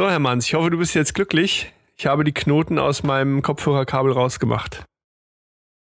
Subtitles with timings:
[0.00, 1.74] So, Herr Manns, ich hoffe, du bist jetzt glücklich.
[1.98, 4.86] Ich habe die Knoten aus meinem Kopfhörerkabel rausgemacht.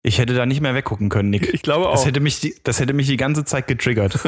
[0.04, 1.54] Ich hätte da nicht mehr weggucken können, Nick.
[1.54, 1.94] Ich glaube auch.
[1.94, 4.20] Das hätte mich die, das hätte mich die ganze Zeit getriggert.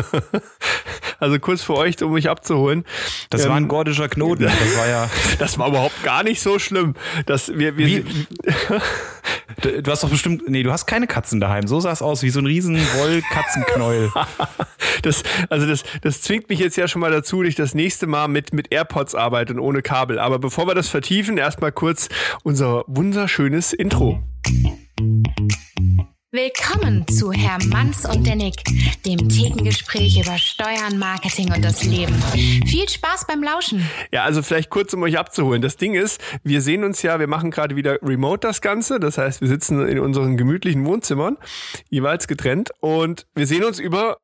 [1.19, 2.85] also kurz für euch, um mich abzuholen.
[3.31, 4.43] Das ähm, war ein gordischer Knoten.
[4.49, 5.09] Das war ja.
[5.39, 6.95] das war überhaupt gar nicht so schlimm.
[7.25, 8.05] Dass wir, wir wie,
[9.61, 11.67] du hast doch bestimmt, nee, du hast keine Katzen daheim.
[11.67, 14.11] So sah es aus, wie so ein riesen Woll-Katzenknäuel.
[15.01, 18.07] das, also das, das zwingt mich jetzt ja schon mal dazu, dass ich das nächste
[18.07, 20.19] Mal mit, mit AirPods arbeite und ohne Kabel.
[20.19, 22.09] Aber bevor wir das vertiefen, erstmal kurz
[22.43, 24.23] unser wunderschönes Intro.
[26.33, 28.63] Willkommen zu Herr Manns und der Nick,
[29.05, 32.15] dem Thekengespräch über Steuern, Marketing und das Leben.
[32.65, 33.85] Viel Spaß beim Lauschen.
[34.13, 35.61] Ja, also vielleicht kurz, um euch abzuholen.
[35.61, 39.01] Das Ding ist, wir sehen uns ja, wir machen gerade wieder remote das Ganze.
[39.01, 41.37] Das heißt, wir sitzen in unseren gemütlichen Wohnzimmern,
[41.89, 44.15] jeweils getrennt, und wir sehen uns über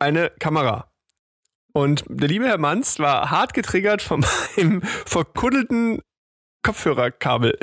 [0.00, 0.90] eine Kamera.
[1.72, 6.02] Und der liebe Herr Manns war hart getriggert von meinem verkuddelten
[6.64, 7.56] Kopfhörerkabel.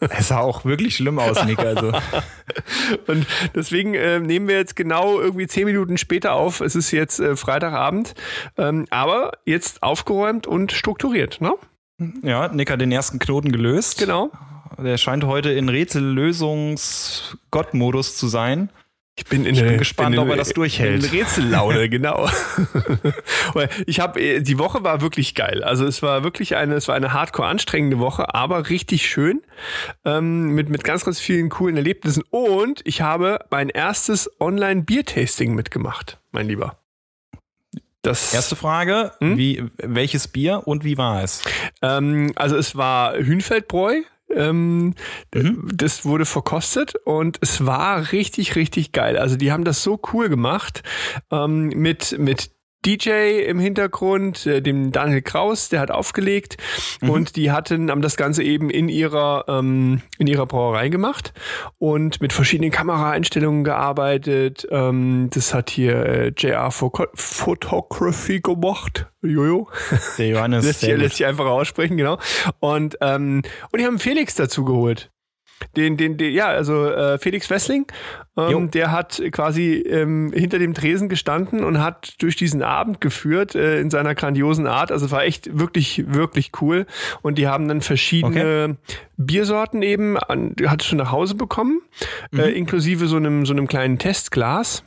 [0.10, 1.58] Es sah auch wirklich schlimm aus, Nick.
[1.58, 1.92] Also.
[3.06, 6.60] Und deswegen äh, nehmen wir jetzt genau irgendwie zehn Minuten später auf.
[6.60, 8.14] Es ist jetzt äh, Freitagabend,
[8.56, 11.54] ähm, aber jetzt aufgeräumt und strukturiert, ne?
[12.22, 13.98] Ja, Nick hat den ersten Knoten gelöst.
[13.98, 14.30] Genau.
[14.78, 18.70] Der scheint heute in Rätsellösungs-Gott-Modus zu sein.
[19.20, 21.04] Ich bin, in ich bin gespannt, in, ob er das durchhält.
[21.04, 22.26] In Rätsellaune, genau.
[23.86, 25.62] ich habe äh, die Woche war wirklich geil.
[25.62, 29.42] Also es war wirklich eine, es war eine hardcore anstrengende Woche, aber richtig schön
[30.06, 32.22] ähm, mit mit ganz ganz vielen coolen Erlebnissen.
[32.30, 36.78] Und ich habe mein erstes Online Bier-Tasting mitgemacht, mein Lieber.
[38.00, 39.36] Das Erste Frage, hm?
[39.36, 41.42] wie, welches Bier und wie war es?
[41.82, 44.00] Ähm, also es war Hühnfeldbräu,
[44.34, 44.94] ähm,
[45.34, 45.68] mhm.
[45.72, 49.16] Das wurde verkostet und es war richtig, richtig geil.
[49.16, 50.82] Also die haben das so cool gemacht
[51.30, 52.50] ähm, mit, mit
[52.86, 56.56] DJ im Hintergrund, äh, dem Daniel Kraus, der hat aufgelegt
[57.00, 57.10] mhm.
[57.10, 61.34] und die hatten haben das Ganze eben in ihrer ähm, in ihrer Brauerei gemacht
[61.78, 64.66] und mit verschiedenen Kameraeinstellungen gearbeitet.
[64.70, 69.06] Ähm, das hat hier äh, JR Photography gemacht.
[69.22, 69.68] Jojo.
[70.16, 70.64] Der Johannes.
[70.70, 72.18] lässt, sich, lässt sich einfach aussprechen, genau.
[72.60, 75.10] Und ähm, und die haben Felix dazu geholt.
[75.76, 77.86] Den, den, den, ja, also äh, Felix Wessling,
[78.36, 83.54] ähm, der hat quasi ähm, hinter dem Tresen gestanden und hat durch diesen Abend geführt
[83.54, 84.90] äh, in seiner grandiosen Art.
[84.90, 86.86] Also war echt wirklich, wirklich cool.
[87.22, 88.96] Und die haben dann verschiedene okay.
[89.16, 91.82] Biersorten eben, an, hattest du nach Hause bekommen,
[92.32, 92.40] äh, mhm.
[92.40, 94.84] äh, inklusive so einem, so einem kleinen Testglas.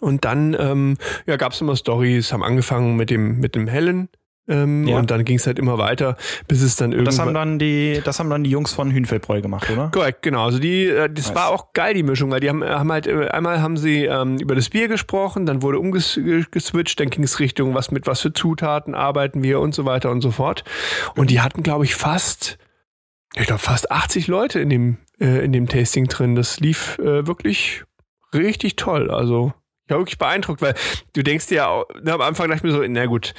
[0.00, 4.08] Und dann ähm, ja, gab es immer Stories, haben angefangen mit dem, mit dem hellen
[4.48, 4.98] ähm, ja.
[4.98, 7.04] Und dann ging es halt immer weiter, bis es dann irgendwann.
[7.06, 9.90] Das haben dann die, das haben dann die Jungs von Hühnfeldbräu gemacht, oder?
[9.92, 10.44] Korrekt, genau.
[10.44, 11.34] Also die, äh, das nice.
[11.34, 14.38] war auch geil die Mischung, weil die haben, haben halt äh, einmal haben sie ähm,
[14.38, 18.32] über das Bier gesprochen, dann wurde umgeswitcht, dann ging es Richtung was mit was für
[18.32, 20.64] Zutaten arbeiten wir und so weiter und so fort.
[21.16, 22.58] Und die hatten, glaube ich, fast,
[23.34, 26.36] ich glaube fast 80 Leute in dem äh, in dem Tasting drin.
[26.36, 27.84] Das lief äh, wirklich
[28.32, 29.10] richtig toll.
[29.10, 29.52] Also
[29.86, 30.74] ich war wirklich beeindruckt, weil
[31.14, 33.34] du denkst dir ja ne, am Anfang dachte ich mir so, na gut,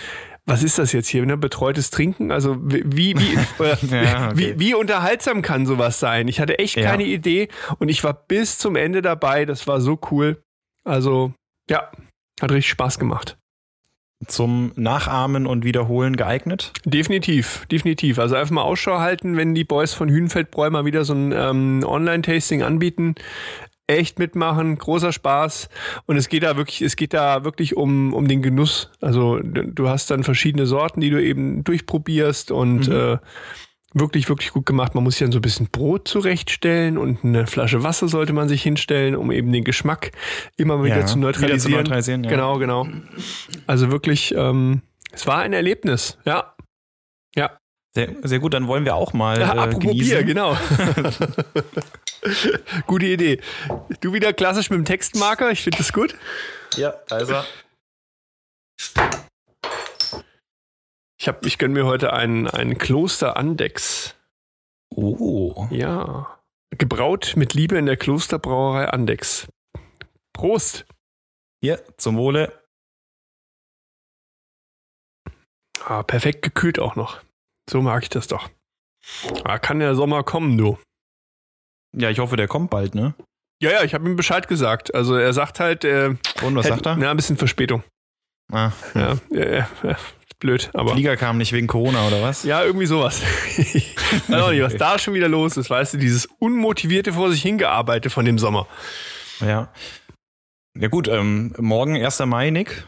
[0.47, 1.35] was ist das jetzt hier, ne?
[1.35, 2.31] betreutes Trinken?
[2.31, 3.35] Also wie, wie,
[3.91, 4.33] ja, okay.
[4.33, 6.29] wie, wie unterhaltsam kann sowas sein?
[6.29, 6.89] Ich hatte echt ja.
[6.89, 7.49] keine Idee
[7.79, 9.45] und ich war bis zum Ende dabei.
[9.45, 10.41] Das war so cool.
[10.85, 11.33] Also
[11.69, 11.91] ja,
[12.41, 13.37] hat richtig Spaß gemacht.
[14.25, 16.71] Zum Nachahmen und Wiederholen geeignet?
[16.85, 18.17] Definitiv, definitiv.
[18.17, 21.83] Also einfach mal Ausschau halten, wenn die Boys von Hühnfeldbräu mal wieder so ein ähm,
[21.85, 23.13] Online-Tasting anbieten
[23.87, 25.69] echt mitmachen, großer Spaß.
[26.05, 28.91] Und es geht da wirklich, es geht da wirklich um, um den Genuss.
[29.01, 32.93] Also du hast dann verschiedene Sorten, die du eben durchprobierst und mhm.
[32.93, 33.17] äh,
[33.93, 34.93] wirklich, wirklich gut gemacht.
[34.93, 38.49] Man muss sich dann so ein bisschen Brot zurechtstellen und eine Flasche Wasser sollte man
[38.49, 40.11] sich hinstellen, um eben den Geschmack
[40.57, 41.53] immer wieder ja, zu neutralisieren.
[41.53, 42.29] Wieder zu neutralisieren ja.
[42.29, 42.87] Genau, genau.
[43.65, 44.81] Also wirklich, ähm,
[45.11, 46.55] es war ein Erlebnis, ja.
[47.35, 47.57] Ja.
[47.95, 49.39] Sehr, sehr gut, dann wollen wir auch mal.
[49.39, 50.17] Ja, äh, apropos genießen.
[50.17, 50.55] Bier, genau.
[52.87, 53.41] Gute Idee.
[54.01, 56.15] Du wieder klassisch mit dem Textmarker, ich finde das gut.
[56.75, 57.45] Ja, da ist er.
[61.19, 64.15] Ich, hab, ich gönne mir heute einen, einen Kloster Andex.
[64.89, 65.67] Oh.
[65.71, 66.39] Ja.
[66.77, 69.47] Gebraut mit Liebe in der Klosterbrauerei Andex.
[70.33, 70.85] Prost.
[71.61, 72.63] Hier, zum Wohle.
[75.83, 77.21] Ah, perfekt gekühlt auch noch.
[77.69, 78.49] So mag ich das doch.
[79.43, 80.77] Da kann der Sommer kommen, du.
[81.97, 83.15] Ja, ich hoffe, der kommt bald, ne?
[83.61, 84.93] Ja, ja, ich habe ihm Bescheid gesagt.
[84.93, 85.83] Also er sagt halt.
[85.83, 86.97] Äh, Und was hätte, sagt er?
[86.99, 87.83] Ja, ein bisschen Verspätung.
[88.51, 88.71] Ah.
[88.93, 89.97] Ja, ja, ja, ja
[90.39, 90.69] blöd.
[90.73, 92.43] Aber Flieger kam nicht wegen Corona oder was?
[92.43, 93.21] Ja, irgendwie sowas.
[93.57, 93.95] ich
[94.27, 95.69] weiß auch nicht, was da schon wieder los ist.
[95.69, 98.67] Weißt du, dieses unmotivierte vor sich hingearbeitet von dem Sommer.
[99.41, 99.71] Ja.
[100.77, 102.19] Ja gut, ähm, morgen 1.
[102.19, 102.85] Mai, Nick.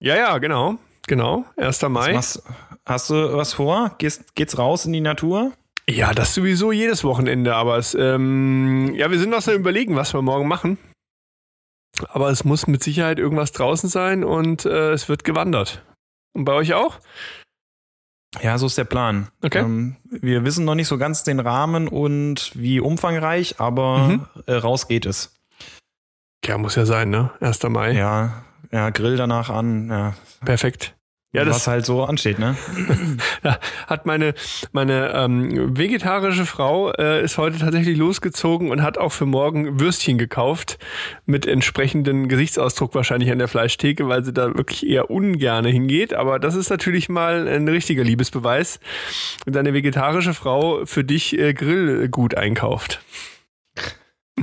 [0.00, 0.76] Ja, ja, genau.
[1.06, 1.82] genau, 1.
[1.82, 2.14] Mai.
[2.14, 2.42] Machst,
[2.84, 3.94] hast du was vor?
[3.98, 5.52] Gehst, geht's raus in die Natur?
[5.88, 10.12] Ja, das sowieso jedes Wochenende, aber es, ähm, ja, wir sind noch so überlegen, was
[10.14, 10.78] wir morgen machen.
[12.08, 15.82] Aber es muss mit Sicherheit irgendwas draußen sein und äh, es wird gewandert.
[16.34, 16.98] Und bei euch auch?
[18.42, 19.28] Ja, so ist der Plan.
[19.42, 19.60] Okay.
[19.60, 24.26] Ähm, wir wissen noch nicht so ganz den Rahmen und wie umfangreich, aber Mhm.
[24.46, 25.34] äh, raus geht es.
[26.44, 27.30] Ja, muss ja sein, ne?
[27.40, 27.62] 1.
[27.70, 27.92] Mai.
[27.92, 30.94] Ja, ja, Grill danach an, ja, Perfekt.
[31.32, 32.56] Ja, das was halt so ansteht, ne?
[33.42, 34.34] Ja, hat meine,
[34.72, 40.18] meine ähm, vegetarische Frau äh, ist heute tatsächlich losgezogen und hat auch für morgen Würstchen
[40.18, 40.78] gekauft
[41.26, 46.14] mit entsprechendem Gesichtsausdruck wahrscheinlich an der Fleischtheke, weil sie da wirklich eher ungerne hingeht.
[46.14, 48.80] Aber das ist natürlich mal ein richtiger Liebesbeweis,
[49.44, 53.00] wenn deine vegetarische Frau für dich äh, Grillgut einkauft.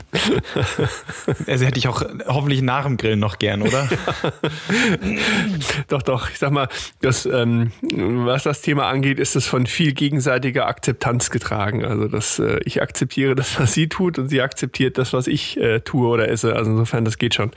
[1.47, 3.87] Also hätte ich auch hoffentlich nach dem Grillen noch gern, oder?
[5.87, 6.67] Doch, doch, ich sag mal,
[7.01, 11.85] das, ähm, was das Thema angeht, ist es von viel gegenseitiger Akzeptanz getragen.
[11.85, 15.57] Also das, äh, ich akzeptiere das, was sie tut und sie akzeptiert das, was ich
[15.57, 16.55] äh, tue oder esse.
[16.55, 17.51] Also insofern, das geht schon.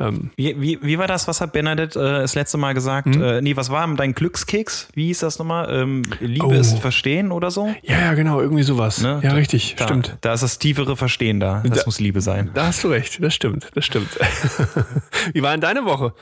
[0.00, 3.14] Ähm, Wie, wie, wie war das, was hat Bernadette äh, das letzte Mal gesagt?
[3.14, 3.22] Hm?
[3.22, 4.88] Äh, nee, was war dein Glückskeks?
[4.94, 5.68] Wie hieß das nochmal?
[5.72, 6.52] Ähm, Liebe Oh.
[6.52, 7.72] ist Verstehen oder so?
[7.82, 9.00] ja, ja, genau, irgendwie sowas.
[9.02, 9.20] Ne?
[9.22, 10.16] Ja, Da- richtig, Da, stimmt.
[10.20, 11.62] Da ist das tiefere Verstehen da.
[11.64, 12.50] Das Da- muss Liebe sein.
[12.54, 14.08] Da hast du recht, das stimmt, das stimmt.
[15.32, 16.12] Wie war denn deine Woche?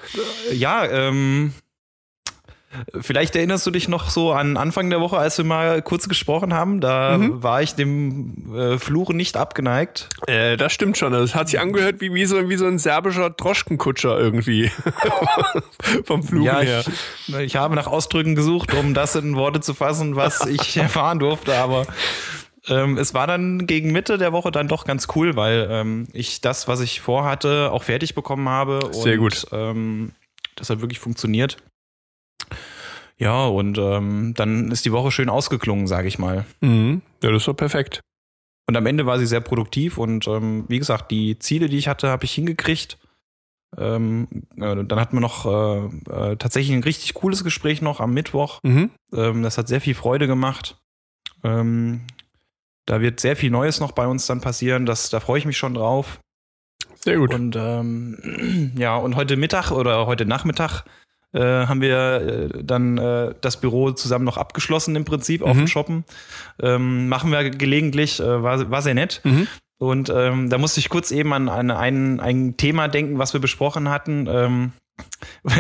[0.53, 1.53] Ja, ähm,
[3.01, 6.55] vielleicht erinnerst du dich noch so an Anfang der Woche, als wir mal kurz gesprochen
[6.55, 6.81] haben.
[6.81, 7.43] Da Mhm.
[7.43, 10.09] war ich dem äh, Fluchen nicht abgeneigt.
[10.27, 11.13] Äh, das stimmt schon.
[11.13, 14.71] Also, es hat sich angehört wie, wie, so, wie so ein serbischer Droschkenkutscher irgendwie.
[16.05, 16.85] Vom Fluchen ja, her.
[17.27, 21.19] ich, ich habe nach Ausdrücken gesucht, um das in Worte zu fassen, was ich erfahren
[21.19, 21.87] durfte, aber
[22.69, 26.41] ähm, es war dann gegen Mitte der Woche dann doch ganz cool, weil ähm, ich
[26.41, 28.81] das, was ich vorhatte, auch fertig bekommen habe.
[28.93, 29.47] Sehr und, gut.
[29.53, 30.13] Ähm,
[30.55, 31.57] das hat wirklich funktioniert.
[33.23, 36.45] Ja, und ähm, dann ist die Woche schön ausgeklungen, sage ich mal.
[36.61, 37.03] Mhm.
[37.23, 38.01] Ja, das ist doch perfekt.
[38.67, 41.87] Und am Ende war sie sehr produktiv und ähm, wie gesagt, die Ziele, die ich
[41.87, 42.99] hatte, habe ich hingekriegt.
[43.79, 44.27] Ähm,
[44.57, 48.59] äh, dann hatten wir noch äh, äh, tatsächlich ein richtig cooles Gespräch noch am Mittwoch.
[48.65, 48.91] Mhm.
[49.13, 50.79] Ähm, das hat sehr viel Freude gemacht.
[51.45, 52.01] Ähm,
[52.87, 54.85] da wird sehr viel Neues noch bei uns dann passieren.
[54.85, 56.19] Das, da freue ich mich schon drauf.
[56.97, 57.33] Sehr gut.
[57.33, 60.83] Und ähm, ja, und heute Mittag oder heute Nachmittag
[61.33, 65.59] äh, haben wir äh, dann äh, das Büro zusammen noch abgeschlossen im Prinzip auf Mhm.
[65.61, 66.05] dem Shoppen.
[66.63, 69.21] Ähm, machen wir gelegentlich, äh, war, war sehr nett.
[69.25, 69.47] Mhm.
[69.79, 73.41] Und ähm, da musste ich kurz eben an, an ein, ein Thema denken, was wir
[73.41, 74.73] besprochen hatten, ähm,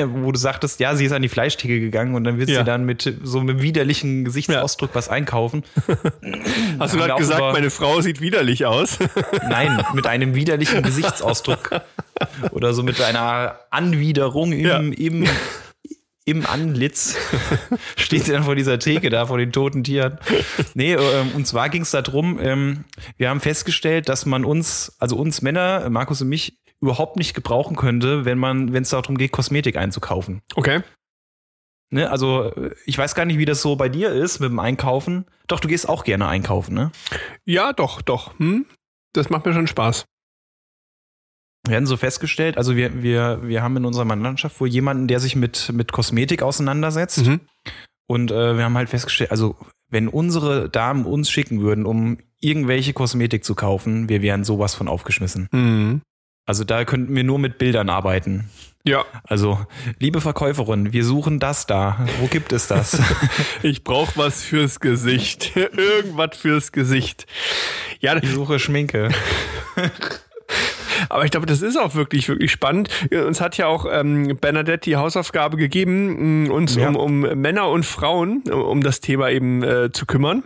[0.07, 2.59] wo du sagtest, ja, sie ist an die Fleischtheke gegangen und dann wird Ja.
[2.61, 5.65] sie dann mit so einem widerlichen Gesichtsausdruck was einkaufen.
[6.79, 8.99] Hast du gerade gesagt, über- meine Frau sieht widerlich aus?
[9.49, 11.71] Nein, mit einem widerlichen Gesichtsausdruck.
[12.53, 14.77] Oder so mit einer Anwiderung im, Ja.
[14.79, 15.25] im,
[16.25, 17.17] im Antlitz
[17.97, 20.19] steht sie dann vor dieser Theke da, vor den toten Tieren.
[20.75, 22.85] Nee, ähm, und zwar ging es darum, ähm,
[23.17, 27.77] wir haben festgestellt, dass man uns, also uns Männer, Markus und mich, überhaupt nicht gebrauchen
[27.77, 30.43] könnte, wenn man, wenn es darum geht, Kosmetik einzukaufen.
[30.57, 30.83] Okay.
[31.91, 32.11] Ne?
[32.11, 32.53] Also,
[32.87, 35.27] ich weiß gar nicht, wie das so bei dir ist mit dem Einkaufen.
[35.47, 36.91] Doch, du gehst auch gerne einkaufen, ne?
[37.45, 38.39] Ja, doch, doch.
[38.39, 38.67] Hm?
[39.13, 40.07] Das macht mir schon Spaß.
[41.67, 45.21] Wir haben so festgestellt, also wir, wir, wir haben in unserer Mannschaft wohl jemanden, der
[45.21, 47.25] sich mit, mit Kosmetik auseinandersetzt.
[47.25, 47.41] Mhm.
[48.09, 49.57] Und äh, wir haben halt festgestellt, also
[49.89, 54.89] wenn unsere Damen uns schicken würden, um irgendwelche Kosmetik zu kaufen, wir wären sowas von
[54.89, 55.49] aufgeschmissen.
[55.53, 56.03] Mhm.
[56.45, 58.51] Also da könnten wir nur mit Bildern arbeiten.
[58.85, 59.65] Ja, Also,
[60.01, 62.05] liebe Verkäuferin, wir suchen das da.
[62.21, 63.01] Wo gibt es das?
[63.63, 65.55] ich brauche was fürs Gesicht.
[65.57, 67.27] Irgendwas fürs Gesicht.
[68.01, 69.11] Ja, Ich suche Schminke.
[71.09, 72.89] aber ich glaube, das ist auch wirklich, wirklich spannend.
[73.13, 76.89] Uns hat ja auch ähm, Bernadette die Hausaufgabe gegeben, mh, uns Ja.
[76.89, 80.43] um, um Männer und Frauen, um, um das Thema eben äh, zu kümmern.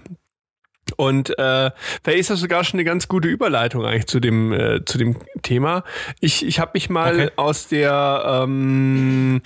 [0.96, 1.72] Und äh,
[2.04, 5.16] vielleicht ist das sogar schon eine ganz gute Überleitung eigentlich zu dem äh, zu dem
[5.42, 5.82] Thema.
[6.20, 7.30] Ich ich habe mich mal Okay.
[7.34, 9.42] aus der ähm,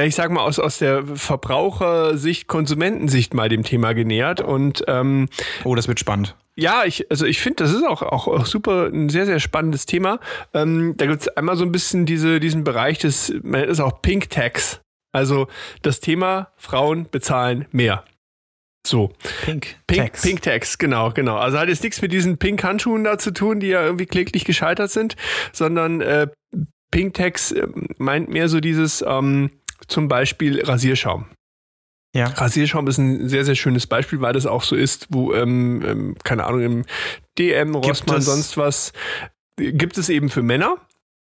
[0.00, 5.28] ja, ich sag mal aus aus der Verbrauchersicht, Konsumentensicht mal dem Thema genähert und ähm,
[5.64, 6.36] Oh, das wird spannend.
[6.56, 9.84] ja, ich, also ich finde, das ist auch, auch, auch super ein sehr, sehr spannendes
[9.86, 10.20] Thema.
[10.54, 14.00] Ähm, da gibt's einmal so ein bisschen diese, diesen Bereich des, man nennt es auch
[14.00, 14.80] Pink Tax.
[15.12, 15.48] Also
[15.82, 18.04] das Thema Frauen bezahlen mehr.
[18.86, 19.12] So.
[19.44, 19.76] Pink.
[19.86, 20.22] Pink Tax.
[20.22, 21.36] Pink Tax, genau, genau.
[21.36, 24.46] Also hat jetzt nichts mit diesen Pink Handschuhen da zu tun, die ja irgendwie kläglich
[24.46, 25.16] gescheitert sind,
[25.52, 26.28] sondern äh,
[26.90, 27.66] Pink Tax äh,
[27.98, 29.50] meint mehr so dieses ähm,
[29.90, 31.26] zum Beispiel Rasierschaum.
[32.14, 32.26] Ja.
[32.26, 36.16] Rasierschaum ist ein sehr, sehr schönes Beispiel, weil das auch so ist, wo, ähm, ähm,
[36.24, 36.84] keine Ahnung, im
[37.38, 38.92] DM, Rossmann, es- sonst was,
[39.56, 40.76] gibt es eben für Männer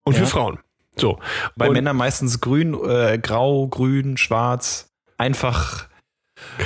[0.04, 0.20] und Ja.
[0.22, 0.60] für Frauen.
[0.96, 1.20] So.
[1.56, 5.88] Bei Männern meistens grün, äh, grau, grün, schwarz, einfach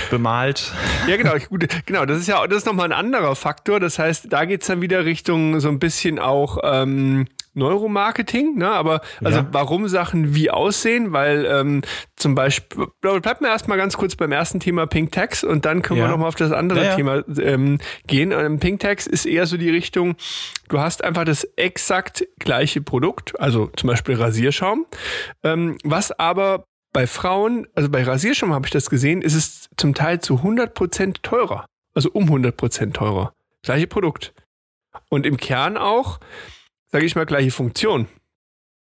[0.10, 0.72] bemalt.
[1.08, 2.06] Ja, genau, ich, gut, genau.
[2.06, 3.80] Das ist ja das ist nochmal ein anderer Faktor.
[3.80, 8.70] Das heißt, da geht's dann wieder Richtung so ein bisschen auch ähm, Neuromarketing, ne?
[8.70, 9.48] Aber also Ja.
[9.52, 11.82] warum Sachen wie aussehen, weil ähm,
[12.16, 16.00] zum Beispiel, bleibt mir erstmal ganz kurz beim ersten Thema Pink Tax und dann können
[16.00, 16.12] wir Ja.
[16.12, 16.96] nochmal auf das andere Ja.
[16.96, 18.32] Thema ähm, gehen.
[18.32, 20.16] Ähm, Pink Tax ist eher so die Richtung,
[20.70, 24.86] du hast einfach das exakt gleiche Produkt, also zum Beispiel Rasierschaum,
[25.44, 29.94] ähm, was aber bei Frauen, also bei Rasierschaum habe ich das gesehen, ist es zum
[29.94, 31.66] Teil zu 100% teurer.
[31.94, 33.34] Also um 100% teurer.
[33.64, 34.34] Gleiche Produkt.
[35.10, 36.20] Und im Kern auch,
[36.92, 38.08] sage ich mal, gleiche Funktion.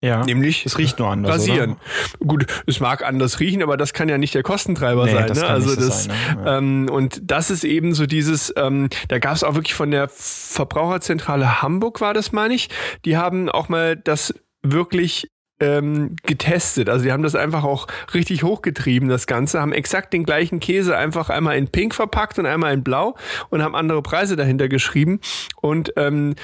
[0.03, 0.23] Ja.
[0.23, 1.31] Nämlich Es riecht nur anders.
[1.33, 1.77] rasieren.
[2.19, 2.27] Oder?
[2.27, 5.27] Gut, es mag anders riechen, aber das kann ja nicht der Kostentreiber Nee, sein.
[5.27, 5.43] das ne?
[5.45, 6.45] kann also so das, sein, ne?
[6.45, 6.57] Ja.
[6.57, 10.07] ähm, und das ist eben so dieses, ähm, da gab es auch wirklich von der
[10.09, 12.69] Verbraucherzentrale Hamburg war das, meine ich,
[13.05, 15.27] die haben auch mal das wirklich
[15.59, 16.89] ähm, getestet.
[16.89, 20.97] Also die haben das einfach auch richtig hochgetrieben, das Ganze, haben exakt den gleichen Käse
[20.97, 23.15] einfach einmal in Pink verpackt und einmal in Blau
[23.49, 25.19] und haben andere Preise dahinter geschrieben.
[25.61, 26.35] Und ähm,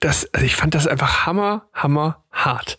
[0.00, 2.78] das, also ich fand das einfach hammer, hammer hart.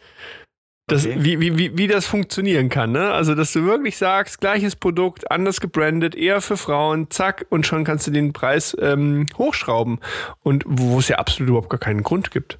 [0.89, 1.17] Das, Okay.
[1.19, 3.11] wie, wie, wie, wie das funktionieren kann, ne?
[3.11, 7.83] Also, dass du wirklich sagst, gleiches Produkt, anders gebrandet, eher für Frauen, zack, und schon
[7.83, 9.99] kannst du den Preis ähm, hochschrauben.
[10.43, 12.59] Und wo es ja absolut überhaupt gar keinen Grund gibt.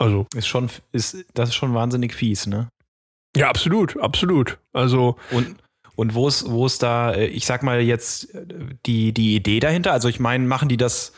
[0.00, 2.68] Also, Ist schon, ist, das ist schon wahnsinnig fies, ne?
[3.36, 4.58] ja, absolut, absolut.
[4.72, 5.56] Also, Und,
[5.94, 8.28] und wo ist, wo ist da, äh, ich sag mal jetzt,
[8.86, 9.92] die, die Idee dahinter?
[9.92, 11.12] Also ich meine, machen die das,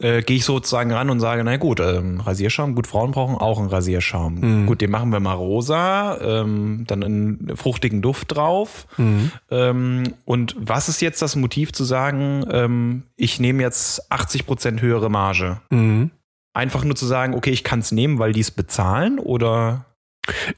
[0.00, 3.58] äh, gehe ich sozusagen ran und sage, na gut, ähm, Rasierschaum, gut, Frauen brauchen auch
[3.58, 4.34] einen Rasierschaum.
[4.40, 4.66] Mhm.
[4.66, 8.86] Gut, den machen wir mal rosa, ähm, dann einen fruchtigen Duft drauf.
[8.98, 9.32] mhm.
[9.50, 15.10] Ähm, und was ist jetzt das Motiv zu sagen, ähm, ich nehme jetzt 80% höhere
[15.10, 15.60] Marge?
[15.70, 16.10] Mhm.
[16.58, 19.20] Einfach nur zu sagen, okay, ich kann es nehmen, weil die es bezahlen?
[19.20, 19.86] Oder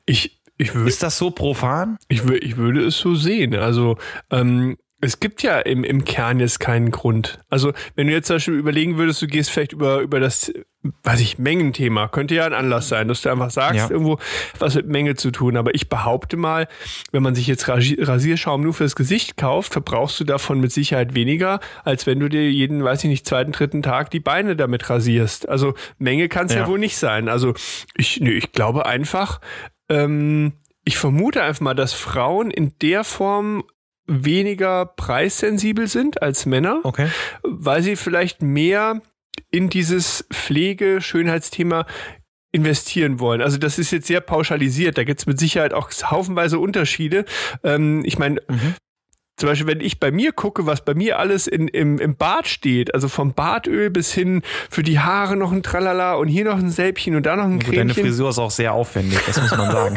[0.06, 1.98] ich, ich, ist das so profan?
[2.08, 3.54] ich, ich würde es so sehen.
[3.54, 3.98] Also,
[4.30, 7.38] ähm, es gibt ja im, im Kern jetzt keinen Grund.
[7.48, 10.52] Also, wenn du jetzt zum Beispiel überlegen würdest, du gehst vielleicht über, über das,
[11.04, 13.90] weiß ich, Mengenthema, könnte ja ein Anlass sein, dass du einfach sagst, Ja.
[13.90, 14.18] irgendwo
[14.58, 15.56] was mit Menge zu tun.
[15.56, 16.68] Aber ich behaupte mal,
[17.12, 21.14] wenn man sich jetzt Rasi- Rasierschaum nur fürs Gesicht kauft, verbrauchst du davon mit Sicherheit
[21.14, 24.90] weniger, als wenn du dir jeden, weiß ich nicht, zweiten, dritten Tag die Beine damit
[24.90, 25.48] rasierst.
[25.48, 26.60] Also Menge kann es ja.
[26.60, 26.66] Ja.
[26.68, 27.28] wohl nicht sein.
[27.30, 27.54] Also
[27.96, 29.40] ich, nee, ich glaube einfach,
[29.88, 30.52] ähm,
[30.84, 33.64] ich vermute einfach mal, dass Frauen in der Form
[34.10, 37.08] weniger preissensibel sind als Männer, Okay.
[37.42, 39.00] weil sie vielleicht mehr
[39.50, 41.86] in dieses Pflege-Schönheitsthema
[42.52, 43.40] investieren wollen.
[43.42, 44.98] Also das ist jetzt sehr pauschalisiert.
[44.98, 47.24] Da gibt es mit Sicherheit auch haufenweise Unterschiede.
[47.62, 48.74] Ähm, ich meine, Mhm.
[49.40, 52.46] Zum Beispiel, wenn ich bei mir gucke, was bei mir alles in, im, im Bad
[52.46, 56.58] steht, also vom Badöl bis hin für die Haare noch ein Tralala und hier noch
[56.58, 58.04] ein Sälbchen und da noch ein Gut, deine Cremchen.
[58.04, 59.96] Frisur ist auch sehr aufwendig, das muss man sagen.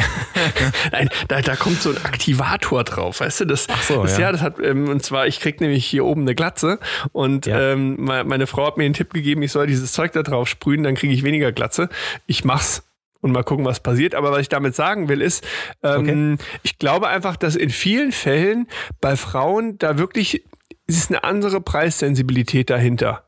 [0.92, 3.46] Nein, da, da kommt so ein Aktivator drauf, weißt du?
[3.46, 4.22] Das, Ach so, das, ja.
[4.28, 4.32] ja.
[4.32, 6.80] das hat, ähm, und zwar, ich krieg nämlich hier oben eine Glatze
[7.12, 7.74] und Ja.
[7.74, 10.48] ähm, me- meine Frau hat mir den Tipp gegeben, ich soll dieses Zeug da drauf
[10.48, 11.90] sprühen, dann kriege ich weniger Glatze.
[12.28, 12.84] Ich mach's
[13.24, 14.14] und mal gucken, was passiert.
[14.14, 15.44] Aber was ich damit sagen will, ist,
[15.82, 18.68] ähm, ich glaube einfach, dass in vielen Fällen
[19.02, 20.44] bei Frauen da wirklich
[20.86, 23.24] es ist eine andere Preissensibilität dahinter.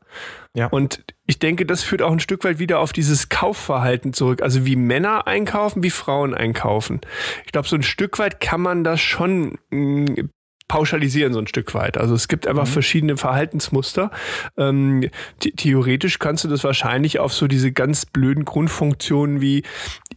[0.54, 0.66] Ja.
[0.66, 4.42] Und ich denke, das führt auch ein Stück weit wieder auf dieses Kaufverhalten zurück.
[4.42, 7.00] Also wie Männer einkaufen, wie Frauen einkaufen.
[7.44, 10.24] Ich glaube, so ein Stück weit kann man das schon mh,
[10.68, 11.96] pauschalisieren, so ein Stück weit.
[11.96, 14.10] Also es gibt einfach verschiedene Verhaltensmuster.
[14.56, 15.08] Ähm,
[15.42, 19.62] the theoretisch kannst du das wahrscheinlich auf so diese ganz blöden Grundfunktionen wie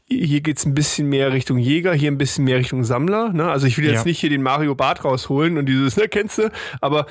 [0.08, 3.32] hier geht's ein bisschen mehr Richtung Jäger, hier ein bisschen mehr Richtung Sammler.
[3.32, 3.50] Ne?
[3.50, 4.06] Also ich will jetzt Ja.
[4.06, 6.50] nicht hier den Mario Bart rausholen und dieses, ne, kennst du?
[6.82, 7.06] Aber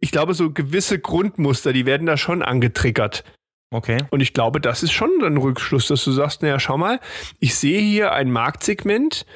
[0.00, 3.22] ich glaube, so gewisse Grundmuster, die werden da schon angetriggert.
[3.72, 3.98] Okay.
[4.10, 6.98] Und ich glaube, das ist schon ein Rückschluss, dass du sagst, naja, schau mal,
[7.38, 9.26] ich sehe hier ein Marktsegment,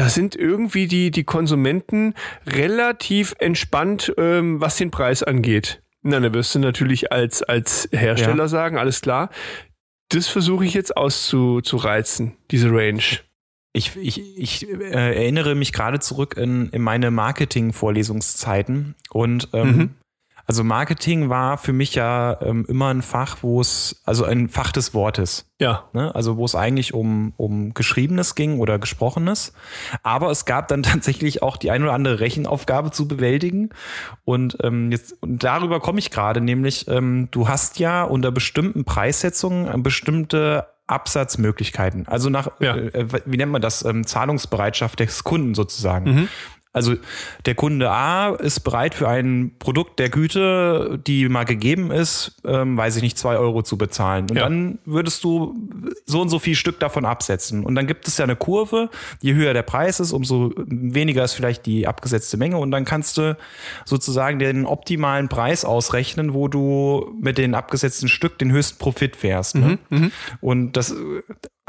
[0.00, 2.14] da sind irgendwie die, die Konsumenten
[2.46, 5.82] relativ entspannt, ähm, was den Preis angeht.
[6.02, 8.48] Na, da wirst du natürlich als, als Hersteller Ja.
[8.48, 9.28] sagen, alles klar,
[10.08, 13.02] das versuche ich jetzt auszureizen, diese Range.
[13.74, 19.90] Ich, ich, ich äh, erinnere mich gerade zurück in, in meine Marketing-Vorlesungszeiten und ähm, Mhm.
[20.50, 24.72] Also Marketing war für mich ja ähm, immer ein Fach, wo es, also ein Fach
[24.72, 25.48] des Wortes.
[25.60, 25.84] Ja.
[25.92, 26.12] Ne?
[26.12, 29.52] Also wo es eigentlich um, um Geschriebenes ging oder Gesprochenes.
[30.02, 33.70] Aber es gab dann tatsächlich auch die ein oder andere Rechenaufgabe zu bewältigen.
[34.24, 38.84] Und und jetzt und darüber komme ich gerade, nämlich ähm, du hast ja unter bestimmten
[38.84, 42.08] Preissetzungen äh, bestimmte Absatzmöglichkeiten.
[42.08, 42.74] Also nach, Ja.
[42.74, 43.84] äh, wie nennt man das?
[43.84, 46.12] Ähm, Zahlungsbereitschaft des Kunden sozusagen.
[46.12, 46.28] Mhm.
[46.72, 46.94] Also
[47.46, 52.76] der Kunde A ist bereit für ein Produkt der Güte, die mal gegeben ist, ähm,
[52.76, 54.26] weiß ich nicht, zwei Euro zu bezahlen.
[54.30, 54.44] Und Ja.
[54.44, 55.56] dann würdest du
[56.06, 57.64] so und so viel Stück davon absetzen.
[57.64, 58.88] Und dann gibt es ja eine Kurve.
[59.20, 62.56] Je höher der Preis ist, umso weniger ist vielleicht die abgesetzte Menge.
[62.58, 63.36] Und dann kannst du
[63.84, 69.56] sozusagen den optimalen Preis ausrechnen, wo du mit den abgesetzten Stück den höchsten Profit fährst.
[69.56, 69.78] Ne?
[70.40, 70.94] Und das,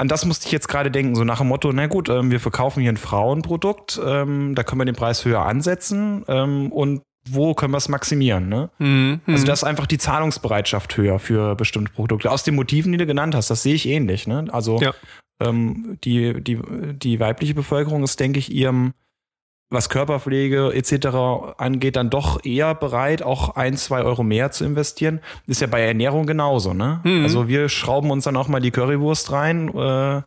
[0.02, 2.40] an das musste ich jetzt gerade denken, so nach dem Motto, na gut, ähm, wir
[2.40, 7.54] verkaufen hier ein Frauenprodukt, ähm, da können wir den Preis höher ansetzen ähm, und wo
[7.54, 8.50] können wir es maximieren?
[8.50, 8.72] Ne?
[9.28, 12.32] Also da ist einfach die Zahlungsbereitschaft höher für bestimmte Produkte.
[12.32, 14.26] Aus den Motiven, die du genannt hast, das sehe ich ähnlich.
[14.26, 14.48] Ne?
[14.52, 14.94] Also Ja.
[15.40, 16.60] ähm, die, die,
[16.94, 18.94] die weibliche Bevölkerung ist, denke ich, ihrem
[19.72, 21.58] was Körperpflege etc.
[21.58, 25.22] angeht, dann doch eher bereit, auch ein, zwei Euro mehr zu investieren.
[25.48, 27.00] Ist ja bei Ernährung genauso, ne?
[27.24, 30.22] Also wir schrauben uns dann auch mal die Currywurst rein äh,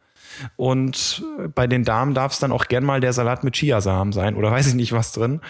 [0.57, 1.25] und
[1.55, 4.51] bei den Damen darf es dann auch gern mal der Salat mit Chiasamen sein oder
[4.51, 5.41] weiß ich nicht was drin.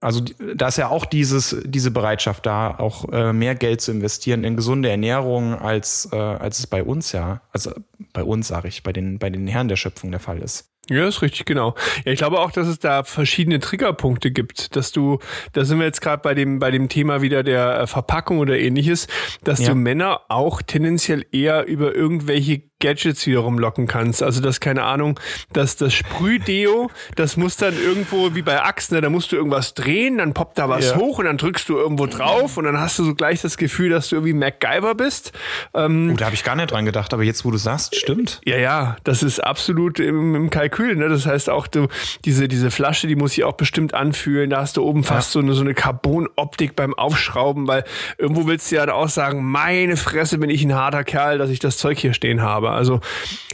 [0.00, 0.20] Also
[0.56, 4.56] da ist ja auch dieses, diese Bereitschaft da, auch äh, mehr Geld zu investieren in
[4.56, 7.70] gesunde Ernährung, als, äh, als es bei uns ja, also
[8.12, 10.71] bei uns sage ich, bei den, bei den Herren der Schöpfung der Fall ist.
[10.90, 11.76] Ja, ist richtig, genau.
[12.04, 15.20] Ja, ich glaube auch, dass es da verschiedene Triggerpunkte gibt, dass du,
[15.52, 18.58] da sind wir jetzt gerade bei dem, bei dem Thema wieder der äh, Verpackung oder
[18.58, 19.06] ähnliches,
[19.44, 19.68] dass Ja.
[19.70, 24.22] du Männer auch tendenziell eher über irgendwelche Gadgets wiederum locken kannst.
[24.22, 25.18] Also das, keine Ahnung,
[25.54, 29.72] dass das Sprühdeo, das muss dann irgendwo wie bei Achsen, ne, da musst du irgendwas
[29.74, 30.96] drehen, dann poppt da was Ja.
[30.96, 33.88] hoch und dann drückst du irgendwo drauf und dann hast du so gleich das Gefühl,
[33.90, 35.32] dass du irgendwie MacGyver bist.
[35.74, 38.40] Ähm, Oh, da habe ich gar nicht dran gedacht, aber jetzt, wo du sagst, stimmt.
[38.44, 40.96] ja, ja, das ist absolut im, im Kalkül.
[40.96, 41.08] Ne?
[41.08, 41.86] Das heißt auch, du,
[42.24, 44.50] diese, diese Flasche, die muss sich auch bestimmt anfühlen.
[44.50, 47.84] Da hast du oben fast so eine, so eine Carbon-Optik beim Aufschrauben, weil
[48.18, 51.60] irgendwo willst du ja auch sagen, meine Fresse bin ich ein harter Kerl, dass ich
[51.60, 52.70] das Zeug hier stehen habe.
[52.72, 53.00] Also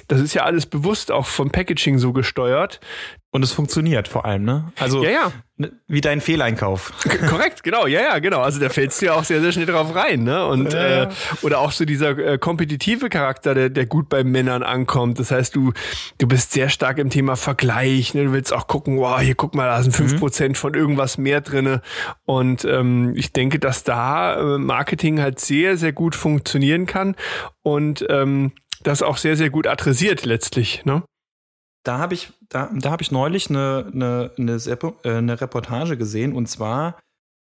[0.09, 2.81] das ist ja alles bewusst auch vom Packaging so gesteuert.
[3.31, 4.73] Und es funktioniert vor allem, ne?
[4.81, 5.33] Also Ja, ja.
[5.59, 6.95] ne, wie dein Fehleinkauf.
[7.03, 8.41] K- Korrekt, genau, ja, ja, genau.
[8.41, 10.47] Also da fällst du ja auch sehr, sehr schnell drauf rein, ne?
[10.47, 11.03] Und Ja.
[11.03, 11.09] Äh,
[11.43, 15.19] oder auch so dieser äh, kompetitive Charakter, der, der gut bei Männern ankommt.
[15.19, 15.75] Das heißt, du,
[16.17, 18.25] du bist sehr stark im Thema Vergleich, ne?
[18.25, 21.43] Du willst auch gucken, wow, hier guck mal, da sind fünf Prozent von irgendwas mehr
[21.43, 21.83] drinne.
[22.25, 27.15] Und ähm, ich denke, dass da äh, Marketing halt sehr, sehr gut funktionieren kann
[27.63, 28.53] und ähm,
[28.89, 31.03] das auch sehr, sehr gut adressiert letztlich, ne?
[31.85, 34.53] Da habe ich, da, da habe ich neulich eine, eine, eine,
[35.05, 36.99] äh, eine Reportage gesehen und zwar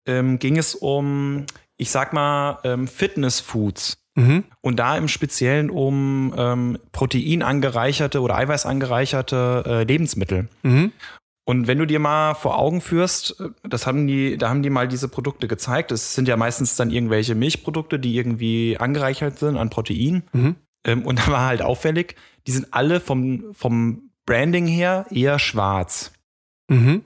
[0.07, 1.47] ähm, ging es um,
[1.77, 3.99] ich sag mal, ähm, Fitness-Foods.
[4.17, 4.45] Mhm.
[4.63, 10.49] Und da im Speziellen um ähm, Protein angereicherte oder Eiweiß angereicherte äh, Lebensmittel.
[10.63, 10.93] Mhm.
[11.45, 14.71] Und wenn du dir mal vor Augen führst, äh, das haben die, da haben die
[14.71, 15.93] mal diese Produkte gezeigt.
[15.93, 20.23] Es sind ja meistens dann irgendwelche Milchprodukte, die irgendwie angereichert sind an Protein.
[20.33, 20.57] Mhm.
[20.87, 26.13] Ähm, und da war halt auffällig, die sind alle vom, vom Branding her eher schwarz.
[26.69, 27.05] Mhm.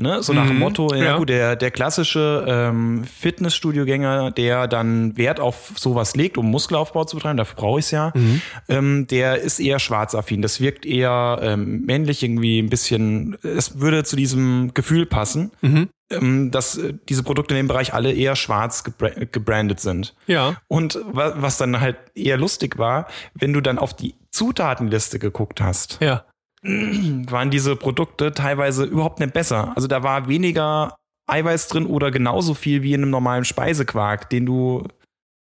[0.00, 0.22] Ne?
[0.22, 1.16] So nach dem Mhm, Motto, ja, ja.
[1.16, 3.02] gut, der, der klassische ähm,
[3.48, 7.90] Fitnessstudio-Gänger, der dann Wert auf sowas legt, um Muskelaufbau zu betreiben, dafür brauche ich es
[7.90, 8.40] ja, Mhm.
[8.68, 10.40] ähm, der ist eher schwarzaffin.
[10.42, 15.88] Das wirkt eher ähm, männlich, irgendwie ein bisschen, es würde zu diesem Gefühl passen, Mhm.
[16.10, 20.14] ähm, dass äh, diese Produkte in dem Bereich alle eher schwarz gebra gebrandet sind.
[20.26, 20.56] Ja.
[20.68, 25.60] Und wa was dann halt eher lustig war, wenn du dann auf die Zutatenliste geguckt
[25.60, 26.24] hast, Ja.
[26.62, 29.72] waren diese Produkte teilweise überhaupt nicht besser.
[29.76, 30.96] Also da war weniger
[31.28, 34.84] Eiweiß drin oder genauso viel wie in einem normalen Speisequark, den du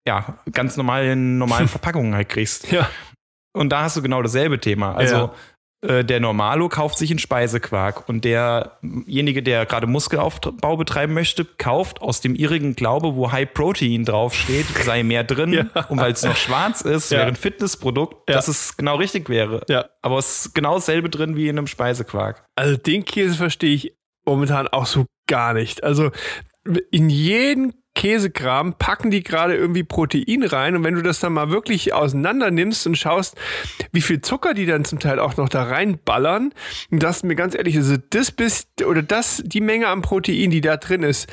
[0.08, 2.72] ja ganz normal in normalen Verpackungen halt kriegst.
[2.72, 2.90] Ja.
[3.54, 4.96] Und da hast du genau dasselbe Thema.
[4.96, 5.30] Also äh,
[5.82, 12.22] der Normalo kauft sich einen Speisequark und derjenige, der gerade Muskelaufbau betreiben möchte, kauft aus
[12.22, 15.54] dem irrigen Glaube, wo High Protein draufsteht, sei mehr drin.
[15.76, 15.86] Ja.
[15.90, 17.20] Und weil es noch schwarz ist, Ja.
[17.20, 18.36] wäre ein Fitnessprodukt, Ja.
[18.36, 19.62] dass es genau richtig wäre.
[19.70, 19.86] Ja.
[20.02, 22.44] Aber es ist genau dasselbe drin wie in einem Speisequark.
[22.56, 23.94] Also den Käse verstehe ich
[24.26, 25.84] momentan auch so gar nicht.
[25.84, 26.10] Also
[26.92, 31.50] in jeden Käsekram packen die gerade irgendwie Protein rein und wenn du das dann mal
[31.50, 33.36] wirklich auseinander nimmst und schaust,
[33.92, 36.54] wie viel Zucker die dann zum Teil auch noch da reinballern,
[36.92, 40.62] und das mir ganz ehrlich, also das bist oder das die Menge an Protein, die
[40.62, 41.28] da drin ist,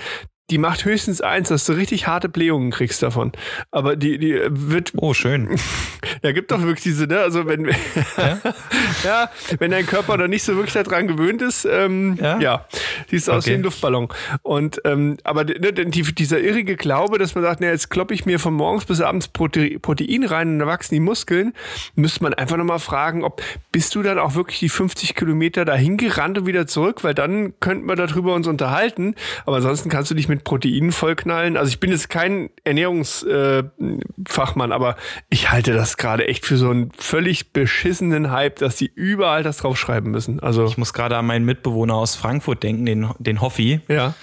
[0.51, 3.33] die macht höchstens eins, dass du richtig harte Blähungen kriegst davon.
[3.71, 5.57] Aber die, die wird Oh, schön.
[6.23, 7.21] ja, gibt doch wirklich diese, ne?
[7.21, 7.67] Also wenn
[9.05, 9.31] ja?
[9.59, 12.67] wenn dein Körper noch nicht so wirklich daran gewöhnt ist, ähm, ja, Ja?
[13.09, 13.53] siehst du aus Okay.
[13.53, 14.09] wie ein Luftballon.
[14.43, 18.27] Und ähm, aber ne, die, dieser irrige Glaube, dass man sagt, ne, jetzt kloppe ich
[18.27, 21.55] mir von morgens bis abends Prote Protein rein und da wachsen die Muskeln,
[21.95, 25.97] müsste man einfach nochmal fragen, ob bist du dann auch wirklich die 50 Kilometer dahin
[25.97, 29.15] gerannt und wieder zurück, weil dann könnten wir darüber uns unterhalten.
[29.47, 31.57] Aber ansonsten kannst du dich mit Proteinen vollknallen.
[31.57, 34.97] Also ich bin jetzt kein Ernährungsfachmann, äh, aber
[35.31, 39.59] ich halte das gerade echt für so einen völlig beschissenen Hype, dass die überall das
[39.59, 40.41] draufschreiben müssen.
[40.41, 43.81] Also Ich muss gerade an meinen Mitbewohner aus Frankfurt denken, den, den Hoffi.
[43.89, 44.15] ja.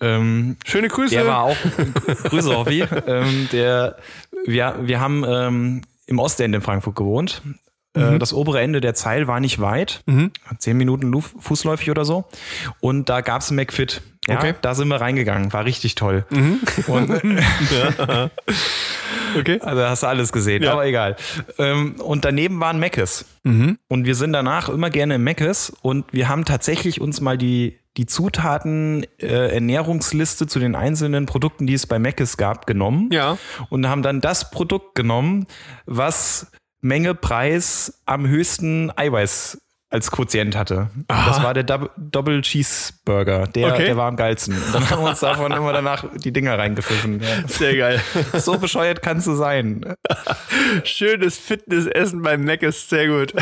[0.00, 1.14] Ähm, Schöne Grüße.
[1.14, 1.56] der war auch,
[2.24, 3.96] Grüße Hoffi, ähm, der,
[4.44, 7.42] wir, wir haben ähm, im Ostende in Frankfurt gewohnt.
[7.94, 10.02] Äh, Das obere Ende der Zeil war nicht weit,
[10.58, 12.24] zehn Minuten fußläufig oder so.
[12.80, 14.02] Und da gab's ein McFit.
[14.28, 14.54] Ja, Okay.
[14.62, 16.24] Da sind wir reingegangen, war richtig toll.
[16.86, 17.10] Und
[19.38, 19.60] okay.
[19.60, 20.72] Also hast du alles gesehen, Ja.
[20.72, 21.16] aber egal.
[21.58, 23.26] Ähm, und daneben waren Meckes.
[23.44, 27.78] Und wir sind danach immer gerne im Meckes und wir haben tatsächlich uns mal die,
[27.98, 33.10] die Zutaten, äh, Ernährungsliste zu den einzelnen Produkten, die es bei Meckes gab, genommen.
[33.12, 33.36] Ja.
[33.68, 35.46] Und haben dann das Produkt genommen,
[35.84, 36.46] was
[36.80, 39.60] Menge, Preis am höchsten Eiweiß
[39.94, 40.90] als Quotient hatte.
[41.06, 43.46] Das war der Dub Double Cheeseburger.
[43.46, 43.84] Der, Okay.
[43.84, 44.54] der war am geilsten.
[44.60, 47.20] Und dann haben wir uns davon immer danach die Dinger reingepfiffen.
[47.22, 47.46] Ja.
[47.46, 48.00] Sehr geil.
[48.34, 49.94] So bescheuert kannst du sein.
[50.82, 53.32] Schönes Fitnessessen beim Mac ist sehr gut.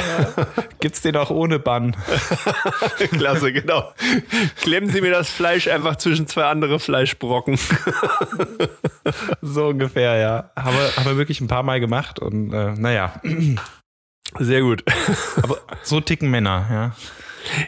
[0.81, 1.97] Gibt's den auch ohne Bann?
[3.13, 3.91] Klasse, genau.
[4.61, 7.59] Klemmen Sie mir das Fleisch einfach zwischen zwei andere Fleischbrocken.
[9.41, 10.51] So ungefähr, ja.
[10.57, 13.15] Haben wir, haben wir wirklich ein paar Mal gemacht und äh, naja.
[14.39, 14.85] Sehr gut.
[15.43, 16.97] Aber so ticken Männer, ja.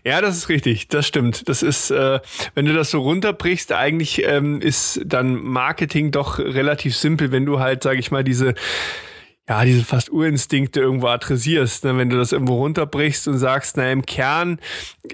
[0.04, 0.88] Ja, das ist richtig.
[0.88, 1.48] Das stimmt.
[1.48, 2.20] Das ist, äh,
[2.54, 7.58] wenn du das so runterbrichst, eigentlich ähm, ist dann Marketing doch relativ simpel, wenn du
[7.58, 8.54] halt, sag ich mal, diese
[9.46, 11.98] ja, diese fast Urinstinkte irgendwo adressierst, ne?
[11.98, 14.58] wenn du das irgendwo runterbrichst und sagst, na im Kern,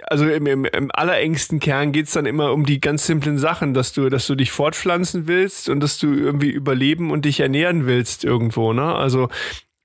[0.04, 3.92] also im, im, im allerengsten Kern geht's dann immer um die ganz simplen Sachen, dass
[3.92, 8.22] du, dass du dich fortpflanzen willst und dass du irgendwie überleben und dich ernähren willst
[8.22, 8.94] irgendwo, ne?
[8.94, 9.28] Also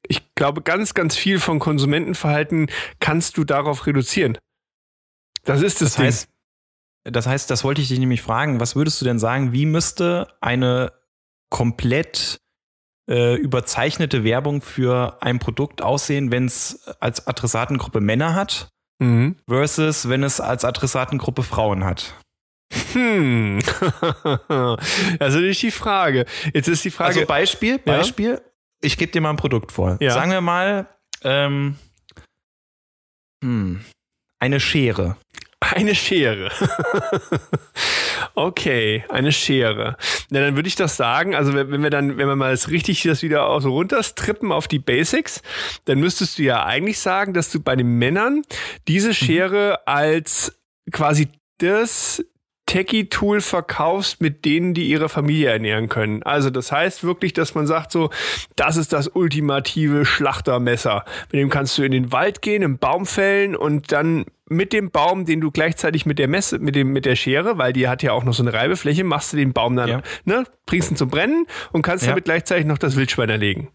[0.08, 2.68] ich glaube, ganz, ganz viel von Konsumentenverhalten
[3.00, 4.38] kannst du darauf reduzieren.
[5.44, 6.30] Das ist das, Das heißt,
[7.04, 8.60] das heißt, das wollte ich dich nämlich fragen.
[8.60, 10.92] Was würdest du denn sagen, wie müsste eine
[11.50, 12.40] komplett
[13.10, 19.08] äh, überzeichnete Werbung für ein Produkt aussehen, wenn es als Adressatengruppe Männer hat, Ding.
[19.08, 19.36] Mhm.
[19.48, 22.16] versus wenn es als Adressatengruppe Frauen hat?
[22.94, 23.60] Hm.
[25.20, 26.26] also nicht die Frage.
[26.54, 27.10] Jetzt ist die Frage.
[27.10, 27.80] Also Beispiel,
[28.34, 28.40] Ja.
[28.82, 29.98] Ich gebe dir mal ein Produkt vor.
[30.00, 30.12] Ja.
[30.12, 30.88] Sagen wir mal,
[31.24, 31.78] ähm,
[33.44, 33.84] hm,
[34.40, 35.18] eine Schere.
[35.60, 36.52] Eine Schere.
[38.36, 39.98] okay, eine Schere.
[40.30, 42.70] Na, dann würde ich das sagen, also wenn wenn wir dann, wenn wir mal das
[42.70, 45.42] richtig das wieder auch so runterstrippen auf die Basics,
[45.86, 48.44] dann müsstest du ja eigentlich sagen, dass du bei den Männern
[48.88, 50.60] diese Schere als
[50.92, 52.24] quasi das
[52.66, 56.24] Techie-Tool verkaufst, mit denen die ihre Familie ernähren können.
[56.24, 58.10] Also das heißt wirklich, dass man sagt so,
[58.56, 61.06] das ist das ultimative Schlachtermesser.
[61.32, 64.92] Mit dem kannst du in den Wald gehen, einen Baum fällen und dann mit dem
[64.92, 68.04] Baum, den du gleichzeitig mit der Messe, mit dem, mit der Schere, weil die hat
[68.04, 70.02] ja auch noch so eine Reibefläche, machst du den Baum dann, Ja.
[70.26, 72.12] ne, bringst ihn zum Brennen und kannst Ja.
[72.12, 73.70] damit gleichzeitig noch das Wildschwein erlegen.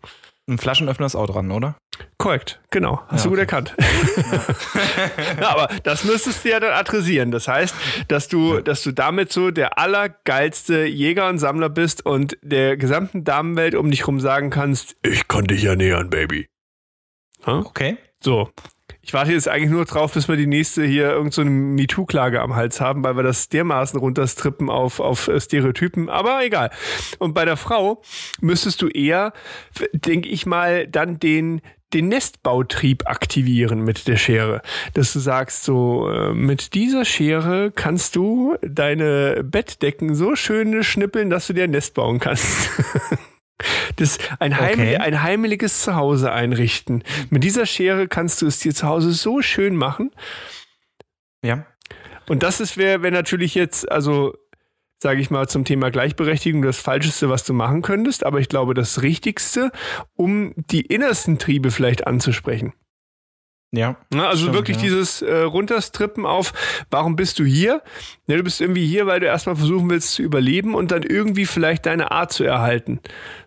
[0.48, 1.76] Ein Flaschenöffner ist auch dran, oder?
[2.18, 3.03] Korrekt, genau.
[3.09, 3.40] Hast Ja, du gut okay.
[3.40, 3.76] erkannt.
[5.40, 7.31] ja, aber das müsstest du ja dann adressieren.
[7.31, 7.74] Das heißt,
[8.09, 13.22] dass du, dass du damit so der allergeilste Jäger und Sammler bist und der gesamten
[13.24, 16.48] Damenwelt um dich rum sagen kannst, ich kann dich ernähren, Baby.
[17.46, 17.59] Ha?
[17.61, 17.96] Okay.
[18.22, 18.50] So.
[19.03, 22.57] Ich warte jetzt eigentlich nur drauf, bis wir die nächste hier irgendeine so MeToo-Klage am
[22.57, 26.09] Hals haben, weil wir das dermaßen runterstrippen auf, auf äh, Stereotypen.
[26.09, 26.70] Aber egal.
[27.18, 28.03] Und bei der Frau
[28.40, 29.33] müsstest du eher,
[29.92, 31.61] denke ich mal, dann den
[31.92, 34.62] den Nestbautrieb aktivieren mit der Schere.
[34.94, 41.31] Dass du sagst, so, äh, mit dieser Schere kannst du deine Bettdecken so schön schnippeln,
[41.31, 42.70] dass du dir ein Nest bauen kannst.
[43.96, 44.96] Das ein, heim, Okay.
[44.96, 47.05] ein heimeliges Zuhause einrichten.
[47.31, 50.11] Mit dieser Schere kannst du es dir zu Hause so schön machen.
[51.44, 51.66] Ja.
[52.29, 54.35] Und das ist wäre wär natürlich jetzt, also
[55.03, 58.75] sage ich mal zum Thema Gleichberechtigung das Falscheste, was du machen könntest, aber ich glaube
[58.75, 59.73] das Richtigste,
[60.14, 62.75] um die innersten Triebe vielleicht anzusprechen.
[63.72, 63.96] Ja.
[64.12, 64.83] Ne, also Stimmt, wirklich ja.
[64.83, 66.52] dieses äh, Runterstrippen auf,
[66.90, 67.83] warum bist du hier?
[68.26, 71.46] Ne, du bist irgendwie hier, weil du erstmal versuchen willst zu überleben und dann irgendwie
[71.46, 72.98] vielleicht deine Art zu erhalten.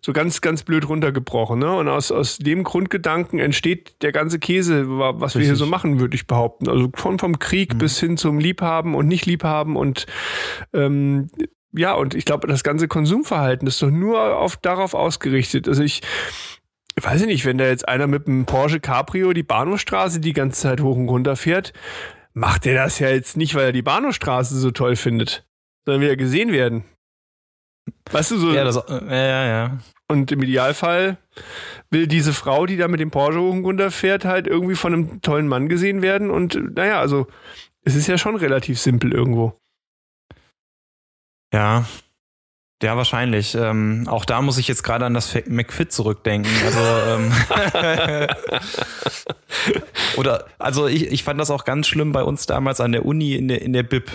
[0.01, 1.59] So ganz, ganz blöd runtergebrochen.
[1.59, 1.75] Ne?
[1.75, 5.65] Und aus, aus dem Grundgedanken entsteht der ganze Käse, wa- was wir hier Richtig.
[5.65, 6.69] so machen, würde ich behaupten.
[6.69, 10.05] Also von vom Krieg bis hin zum Liebhaben und nicht Liebhaben und
[10.73, 11.29] ähm,
[11.75, 15.67] ja, und ich glaube, das ganze Konsumverhalten ist doch nur auf, darauf ausgerichtet.
[15.67, 16.01] Also ich,
[16.95, 20.62] ich weiß nicht, wenn da jetzt einer mit einem Porsche Cabrio die Bahnhofstraße die ganze
[20.62, 21.73] Zeit hoch und runter fährt,
[22.34, 25.45] macht er das ja jetzt nicht, weil er die Bahnhofstraße so toll findet,
[25.86, 26.84] sondern will er gesehen werden.
[28.12, 29.77] Weißt du, so, Ja, das, äh, ja, ja.
[30.08, 31.17] und im Idealfall
[31.89, 34.93] will diese Frau, die da mit dem Porsche hoch und runter fährt, halt irgendwie von
[34.93, 37.27] einem tollen Mann gesehen werden und naja, also
[37.84, 39.60] es ist ja schon relativ simpel irgendwo.
[41.53, 41.86] Ja.
[42.84, 43.56] Ja, wahrscheinlich.
[43.56, 46.52] Ähm, auch da muss ich jetzt gerade an das McFit zurückdenken.
[46.65, 47.32] Also ähm,
[50.17, 53.36] oder also ich, ich fand das auch ganz schlimm bei uns damals an der Uni
[53.36, 54.12] in der in der Bib.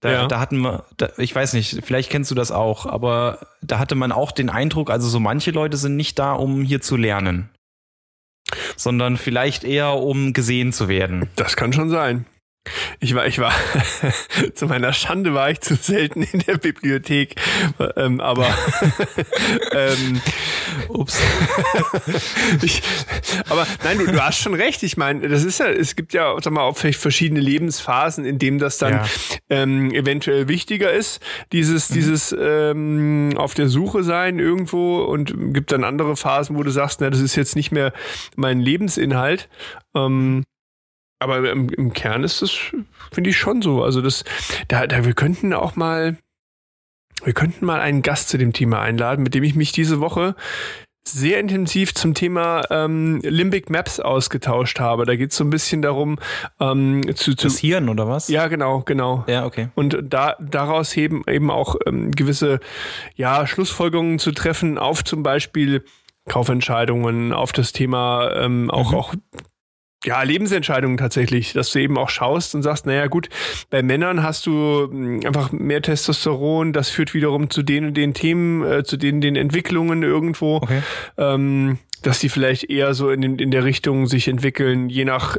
[0.00, 0.26] Da, ja.
[0.26, 3.94] da hatten wir, da, ich weiß nicht, vielleicht kennst du das auch, aber da hatte
[3.94, 7.48] man auch den Eindruck, also so manche Leute sind nicht da, um hier zu lernen,
[8.76, 11.30] sondern vielleicht eher, um gesehen zu werden.
[11.36, 12.26] Das kann schon sein.
[13.00, 13.52] Ich war, ich war,
[14.54, 17.36] zu meiner Schande war ich zu selten in der Bibliothek,
[17.96, 18.46] ähm, aber,
[19.72, 20.20] ähm,
[20.88, 21.20] ups.
[22.62, 22.82] ich,
[23.48, 24.82] aber nein, du, du hast schon recht.
[24.82, 28.38] Ich meine, das ist ja, es gibt ja, sag mal, auch vielleicht verschiedene Lebensphasen, in
[28.38, 29.04] denen das dann ja.
[29.50, 31.20] ähm, eventuell wichtiger ist,
[31.52, 31.94] dieses, mhm.
[31.94, 37.00] dieses ähm, auf der Suche sein irgendwo und gibt dann andere Phasen, wo du sagst,
[37.00, 37.92] na, das ist jetzt nicht mehr
[38.36, 39.48] mein Lebensinhalt.
[39.94, 40.44] Ähm,
[41.18, 42.50] aber im, im Kern ist das,
[43.10, 43.82] finde ich, schon so.
[43.82, 44.24] Also das,
[44.68, 46.18] da, da, wir könnten auch mal,
[47.24, 50.34] wir könnten mal einen Gast zu dem Thema einladen, mit dem ich mich diese Woche
[51.08, 55.06] sehr intensiv zum Thema ähm, Limbic Maps ausgetauscht habe.
[55.06, 56.18] Da geht es so ein bisschen darum,
[56.60, 58.28] ähm, zu, zu das Hirn oder was?
[58.28, 59.24] Ja, genau, genau.
[59.28, 59.68] Ja, okay.
[59.74, 62.60] Und da daraus eben eben auch ähm, gewisse
[63.14, 65.84] ja Schlussfolgerungen zu treffen auf zum Beispiel
[66.28, 68.98] Kaufentscheidungen, auf das Thema ähm, auch mhm.
[68.98, 69.14] auch
[70.06, 73.28] ja, Lebensentscheidungen tatsächlich, dass du eben auch schaust und sagst, naja gut,
[73.70, 78.14] bei Männern hast du hm, einfach mehr Testosteron, das führt wiederum zu den und den
[78.14, 80.82] Themen, äh, zu den den Entwicklungen irgendwo, okay.
[81.18, 85.36] ähm, dass die vielleicht eher so in, in der Richtung sich entwickeln, je nach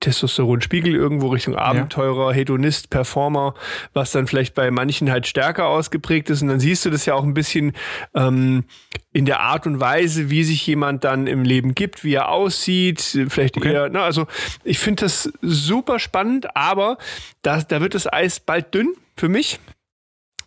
[0.00, 2.36] Testosteronspiegel irgendwo Richtung Abenteurer, ja.
[2.36, 3.54] Hedonist, Performer,
[3.94, 6.42] was dann vielleicht bei manchen halt stärker ausgeprägt ist.
[6.42, 7.72] Und dann siehst du das ja auch ein bisschen
[8.14, 8.64] ähm,
[9.12, 13.00] in der Art und Weise, wie sich jemand dann im Leben gibt, wie er aussieht,
[13.28, 13.72] vielleicht okay.
[13.72, 14.26] eher, na, also
[14.64, 16.98] ich finde das super spannend, aber
[17.42, 19.58] da, da wird das Eis bald dünn für mich.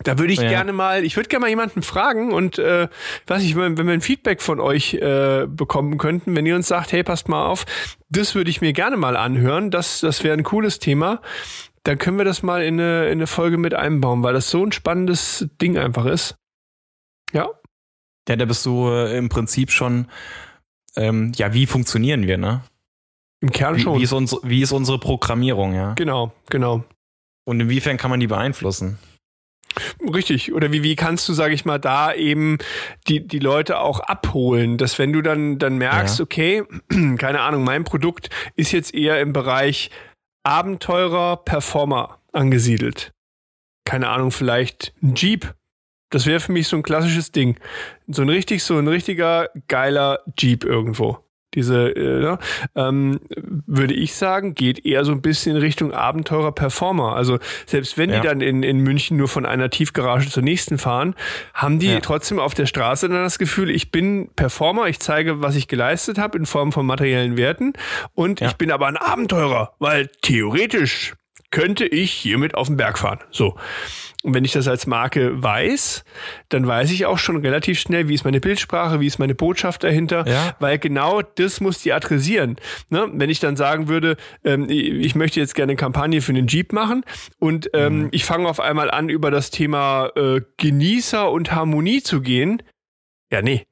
[0.02, 0.48] Da würde ich ja.
[0.48, 2.88] gerne mal, ich würde gerne mal jemanden fragen und äh,
[3.26, 6.68] weiß ich, wenn, wenn wir ein Feedback von euch äh, bekommen könnten, wenn ihr uns
[6.68, 7.66] sagt, hey, passt mal auf,
[8.08, 11.20] das würde ich mir gerne mal anhören, das, das wäre ein cooles Thema,
[11.82, 14.64] dann können wir das mal in eine, in eine Folge mit einbauen, weil das so
[14.64, 16.36] ein spannendes Ding einfach ist.
[17.32, 17.50] Ja.
[18.28, 20.06] Ja, da bist du äh, im Prinzip schon,
[20.96, 22.62] ähm, ja, wie funktionieren wir, ne?
[23.40, 23.98] Im Kern schon.
[23.98, 25.94] Wie ist, unsere, wie ist unsere Programmierung, ja?
[25.94, 26.84] Genau, genau.
[27.44, 28.98] Und inwiefern kann man die beeinflussen?
[30.12, 30.52] Richtig.
[30.52, 32.58] Oder wie, wie kannst du, sage ich mal, da eben
[33.08, 36.24] die, die Leute auch abholen, dass wenn du dann, dann merkst, ja.
[36.24, 36.64] okay,
[37.18, 39.90] keine Ahnung, mein Produkt ist jetzt eher im Bereich
[40.42, 43.12] Abenteurer, Performer angesiedelt.
[43.84, 45.54] Keine Ahnung, vielleicht ein Jeep.
[46.10, 47.58] Das wäre für mich so ein klassisches Ding.
[48.08, 52.38] So ein richtig, so ein richtiger geiler Jeep irgendwo diese, äh, ne,
[52.74, 53.20] ähm,
[53.66, 57.14] würde ich sagen, geht eher so ein bisschen in Richtung Abenteurer-Performer.
[57.16, 58.20] Also selbst wenn ja.
[58.20, 61.14] die dann in, in München nur von einer Tiefgarage zur nächsten fahren,
[61.54, 62.00] haben die ja.
[62.00, 66.18] trotzdem auf der Straße dann das Gefühl, ich bin Performer, ich zeige, was ich geleistet
[66.18, 67.72] habe in Form von materiellen Werten
[68.14, 68.48] und ja.
[68.48, 71.14] ich bin aber ein Abenteurer, weil theoretisch
[71.50, 73.18] könnte ich hiermit auf den Berg fahren.
[73.30, 73.56] So.
[74.22, 76.04] Und wenn ich das als Marke weiß,
[76.50, 79.82] dann weiß ich auch schon relativ schnell, wie ist meine Bildsprache, wie ist meine Botschaft
[79.82, 80.54] dahinter, ja.
[80.60, 82.56] weil genau das muss die adressieren.
[82.90, 83.08] Ne?
[83.12, 86.72] Wenn ich dann sagen würde, ähm, ich möchte jetzt gerne eine Kampagne für einen Jeep
[86.72, 87.02] machen
[87.38, 88.08] und ähm, mhm.
[88.10, 92.62] ich fange auf einmal an, über das Thema äh, Genießer und Harmonie zu gehen,
[93.32, 93.66] ja, nee,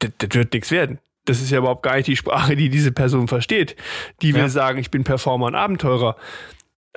[0.00, 0.98] das, das wird nichts werden.
[1.24, 3.76] Das ist ja überhaupt gar nicht die Sprache, die diese Person versteht.
[4.22, 4.48] Die will ja.
[4.48, 6.16] sagen, ich bin Performer und Abenteurer.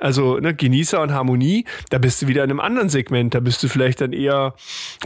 [0.02, 3.34] Also ne, Genießer und Harmonie, da bist du wieder in einem anderen Segment.
[3.34, 4.56] Da bist du vielleicht dann eher,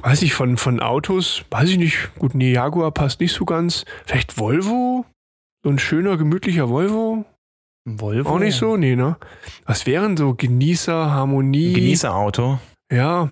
[0.01, 3.85] weiß ich, von, von Autos, weiß ich nicht, gut, nee, Jaguar passt nicht so ganz.
[4.07, 5.05] Vielleicht Volvo?
[5.63, 7.27] So ein schöner, gemütlicher Volvo?
[7.85, 8.31] Volvo?
[8.31, 8.79] Auch nicht so?
[8.79, 9.19] Nee, ne?
[9.67, 11.75] Was wären so Genießer, Harmonie?
[11.75, 12.59] Genießerauto?
[12.91, 13.31] Ja.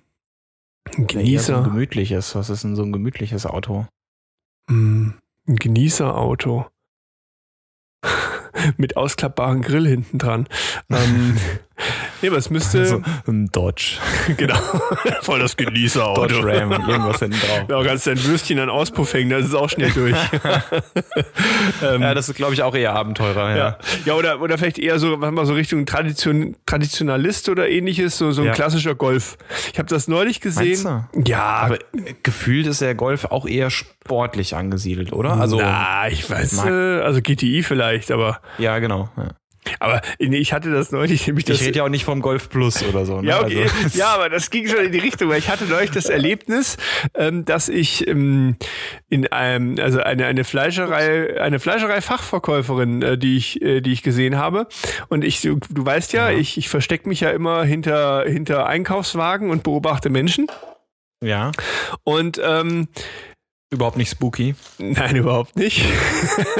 [0.95, 1.53] Ein Genießer.
[1.53, 2.35] Ja, so ein gemütliches.
[2.35, 3.87] Was ist denn so ein gemütliches Auto?
[4.69, 5.09] Mm,
[5.47, 6.67] ein Genießerauto.
[8.77, 10.47] mit ausklappbaren Grill hinten dran.
[10.89, 11.37] Ähm,
[12.21, 12.79] nee, aber es müsste.
[12.79, 13.97] Also, ein Dodge.
[14.37, 14.57] genau.
[15.21, 16.27] Voll das Genießerauto.
[16.27, 17.65] Dodge Ram, irgendwas hinten drauf.
[17.69, 20.15] Ja, kannst dein Würstchen an Auspuff hängen, das ist auch schnell durch.
[21.83, 23.49] ähm, ja, das ist, glaube ich, auch eher Abenteurer.
[23.49, 23.77] Ja, ja.
[24.05, 28.31] ja oder, oder vielleicht eher so, was mal so Richtung Tradition, Traditionalist oder ähnliches, so,
[28.31, 28.53] so ein ja.
[28.53, 29.37] klassischer Golf.
[29.71, 31.05] Ich habe das neulich gesehen.
[31.25, 31.43] Ja.
[31.43, 31.79] Aber
[32.23, 35.33] gefühlt ist der Golf auch eher sportlich angesiedelt, oder?
[35.33, 38.39] Also, Na, ich weiß, äh, also GTI vielleicht, aber.
[38.57, 39.09] Ja, genau.
[39.17, 39.29] Ja.
[39.79, 41.49] Aber ich hatte das neulich nämlich.
[41.49, 43.21] Ich rede ja auch nicht vom Golf Plus oder so.
[43.21, 43.29] Ne?
[43.29, 43.67] Ja, okay.
[43.83, 43.97] Also.
[43.97, 46.77] ja, aber das ging schon in die Richtung, weil ich hatte neulich das Erlebnis,
[47.13, 48.55] ähm, dass ich ähm,
[49.09, 54.37] in einem, also eine, eine Fleischerei, eine Fleischerei-Fachverkäuferin, äh, die ich, äh, die ich gesehen
[54.37, 54.67] habe.
[55.09, 56.37] Und ich, du, du weißt ja, ja.
[56.37, 60.47] ich, ich verstecke mich ja immer hinter, hinter Einkaufswagen und beobachte Menschen.
[61.21, 61.51] Ja.
[62.03, 62.87] Und ähm,
[63.71, 64.55] Überhaupt nicht spooky.
[64.77, 65.83] Nein, überhaupt nicht.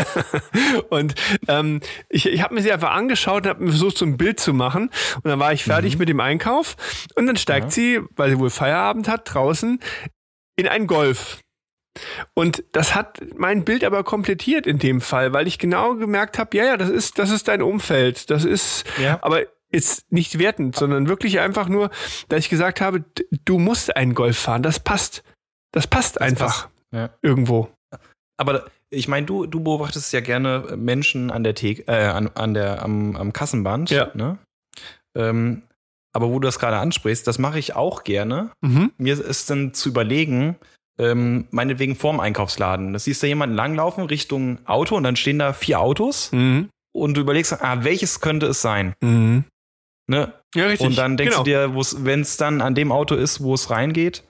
[0.89, 1.13] und
[1.47, 4.53] ähm, ich, ich habe mir sie einfach angeschaut und habe versucht, so ein Bild zu
[4.53, 4.89] machen.
[5.15, 5.99] Und dann war ich fertig mhm.
[5.99, 6.75] mit dem Einkauf.
[7.15, 7.71] Und dann steigt ja.
[7.71, 9.79] sie, weil sie wohl Feierabend hat, draußen
[10.55, 11.39] in ein Golf.
[12.33, 16.57] Und das hat mein Bild aber komplettiert in dem Fall, weil ich genau gemerkt habe,
[16.57, 18.29] ja, ja, das ist, das ist dein Umfeld.
[18.29, 19.19] Das ist, ja.
[19.21, 21.89] aber ist nicht wertend, sondern wirklich einfach nur,
[22.29, 23.03] dass ich gesagt habe,
[23.45, 24.63] du musst einen Golf fahren.
[24.63, 25.23] Das passt.
[25.71, 26.63] Das passt das einfach.
[26.63, 26.74] Passt.
[26.95, 27.09] Ja.
[27.21, 27.69] Irgendwo.
[28.37, 32.53] Aber ich meine, du, du beobachtest ja gerne Menschen an der Theke, äh, an, an
[32.53, 33.89] der, am, am Kassenband.
[33.89, 34.11] Ja.
[34.13, 34.37] Ne?
[35.17, 35.63] Ähm,
[36.13, 38.51] aber wo du das gerade ansprichst, das mache ich auch gerne.
[38.61, 38.91] Mhm.
[38.97, 40.55] Mir ist dann zu überlegen,
[40.97, 42.93] ähm, meinetwegen vorm Einkaufsladen.
[42.93, 46.69] Da siehst du jemanden langlaufen Richtung Auto und dann stehen da vier Autos mhm.
[46.93, 48.95] und du überlegst, ah, welches könnte es sein?
[49.01, 49.43] Mhm.
[50.07, 50.33] Ne?
[50.53, 50.87] Ja, richtig.
[50.87, 51.43] Und dann denkst genau.
[51.43, 54.23] du dir, wenn es dann an dem Auto ist, wo es reingeht,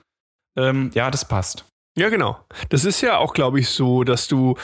[0.58, 1.65] ähm, ja, das passt.
[1.95, 2.38] Ja, genau.
[2.69, 4.55] Das ist ja auch, glaube ich, so, dass du,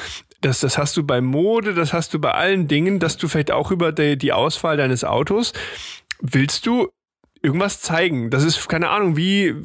[0.42, 3.52] das, das hast du bei Mode, das hast du bei allen Dingen, dass du vielleicht
[3.52, 5.54] auch über die, die Auswahl deines Autos
[6.22, 6.90] willst du
[7.44, 8.30] irgendwas zeigen.
[8.30, 9.56] Das ist, keine Ahnung, wie,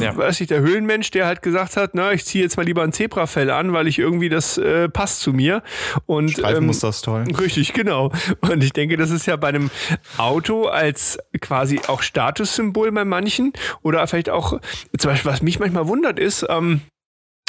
[0.00, 0.16] ja.
[0.16, 2.92] weiß ich, der Höhlenmensch, der halt gesagt hat, na, ich ziehe jetzt mal lieber ein
[2.92, 5.62] Zebrafell an, weil ich irgendwie das äh, passt zu mir.
[6.06, 7.24] Und Streifenmuster ähm, ist toll.
[7.40, 8.12] Richtig, genau.
[8.40, 9.70] Und ich denke, das ist ja bei einem
[10.16, 14.60] Auto als quasi auch Statussymbol bei manchen oder vielleicht auch,
[14.96, 16.82] zum Beispiel, was mich manchmal wundert, ist, ähm,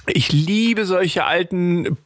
[0.07, 1.97] ich liebe solche alten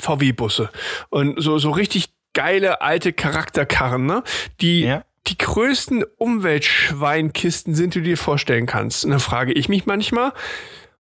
[0.00, 0.70] VW-Busse
[1.10, 4.22] und so, so richtig geile alte Charakterkarren, ne?
[4.60, 5.04] Die ja.
[5.26, 9.04] die größten Umweltschweinkisten sind, die du dir vorstellen kannst.
[9.04, 10.32] Und dann frage ich mich manchmal,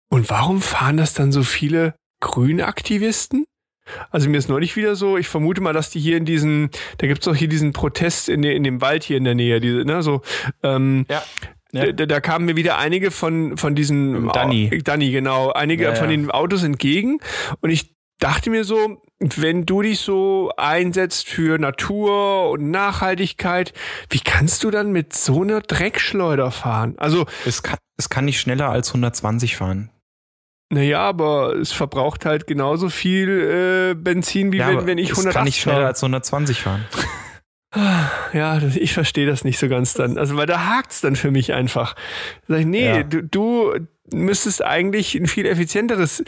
[0.09, 3.45] und warum fahren das dann so viele Grünaktivisten?
[4.09, 7.07] Also mir ist neulich wieder so, ich vermute mal, dass die hier in diesen, da
[7.07, 10.01] gibt's doch hier diesen Protest in, in dem Wald hier in der Nähe, diese, ne,
[10.01, 10.21] so,
[10.63, 11.23] ähm, ja.
[11.75, 11.91] Ja.
[11.91, 14.81] Da, da, kamen mir wieder einige von, von diesen Danny.
[14.83, 17.19] Danny, genau, einige ja, von den Autos entgegen.
[17.59, 23.73] Und ich dachte mir so, wenn du dich so einsetzt für Natur und Nachhaltigkeit,
[24.09, 26.95] wie kannst du dann mit so einer Dreckschleuder fahren?
[26.97, 29.89] Also es kann, es kann nicht schneller als 120 fahren.
[30.69, 35.27] Naja, aber es verbraucht halt genauso viel äh, Benzin, wie ja, wenn, wenn ich 180
[35.27, 36.85] Es kann nicht schneller als 120 fahren.
[38.33, 40.17] Ja, ich verstehe das nicht so ganz dann.
[40.17, 41.95] Also, weil da hakt's dann für mich einfach.
[42.47, 43.03] Sag ich, nee, ja.
[43.03, 43.73] du, du
[44.11, 46.23] müsstest eigentlich ein viel effizienteres,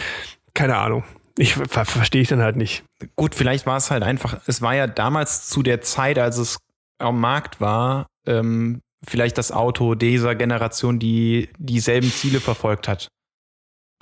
[0.54, 1.04] keine Ahnung.
[1.38, 2.84] Ich ver verstehe ich dann halt nicht.
[3.16, 6.58] Gut, vielleicht war es halt einfach, es war ja damals zu der Zeit, als es
[6.98, 13.10] am Markt war, ähm, vielleicht das Auto dieser Generation, die dieselben Ziele verfolgt hat.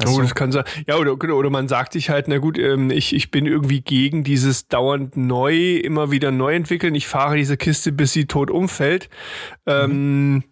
[0.04, 0.66] Oh, das kann sein.
[0.88, 4.26] Ja, oder, oder man sagt sich halt, na gut, ähm, ich, ich bin irgendwie gegen
[4.26, 6.96] dieses dauernd neu, immer wieder neu entwickeln.
[6.96, 9.10] Ich fahre diese Kiste, bis sie tot umfällt.
[9.66, 10.44] Ähm, mhm.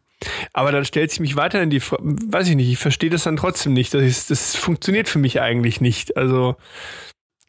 [0.54, 3.24] aber dann stellt sich mich weiter in die, Frage, weiß ich nicht, ich verstehe das
[3.24, 3.94] dann trotzdem nicht.
[3.94, 6.16] Das, ist, das funktioniert für mich eigentlich nicht.
[6.16, 6.56] Also,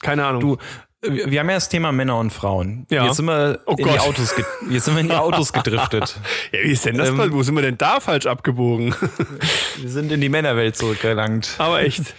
[0.03, 0.41] keine Ahnung.
[0.41, 0.57] Du,
[1.05, 2.87] wir haben ja das Thema Männer und Frauen.
[2.91, 3.07] Ja.
[3.07, 4.35] Jetzt sind wir oh in die Autos,
[4.71, 6.19] jetzt sind wir in die Autos gedriftet.
[6.53, 7.11] ja, wie ist denn das?
[7.11, 8.95] Ähm, Wo sind wir denn da falsch abgebogen?
[9.79, 11.55] wir sind in die Männerwelt zurückgelangt.
[11.59, 12.15] Aber echt.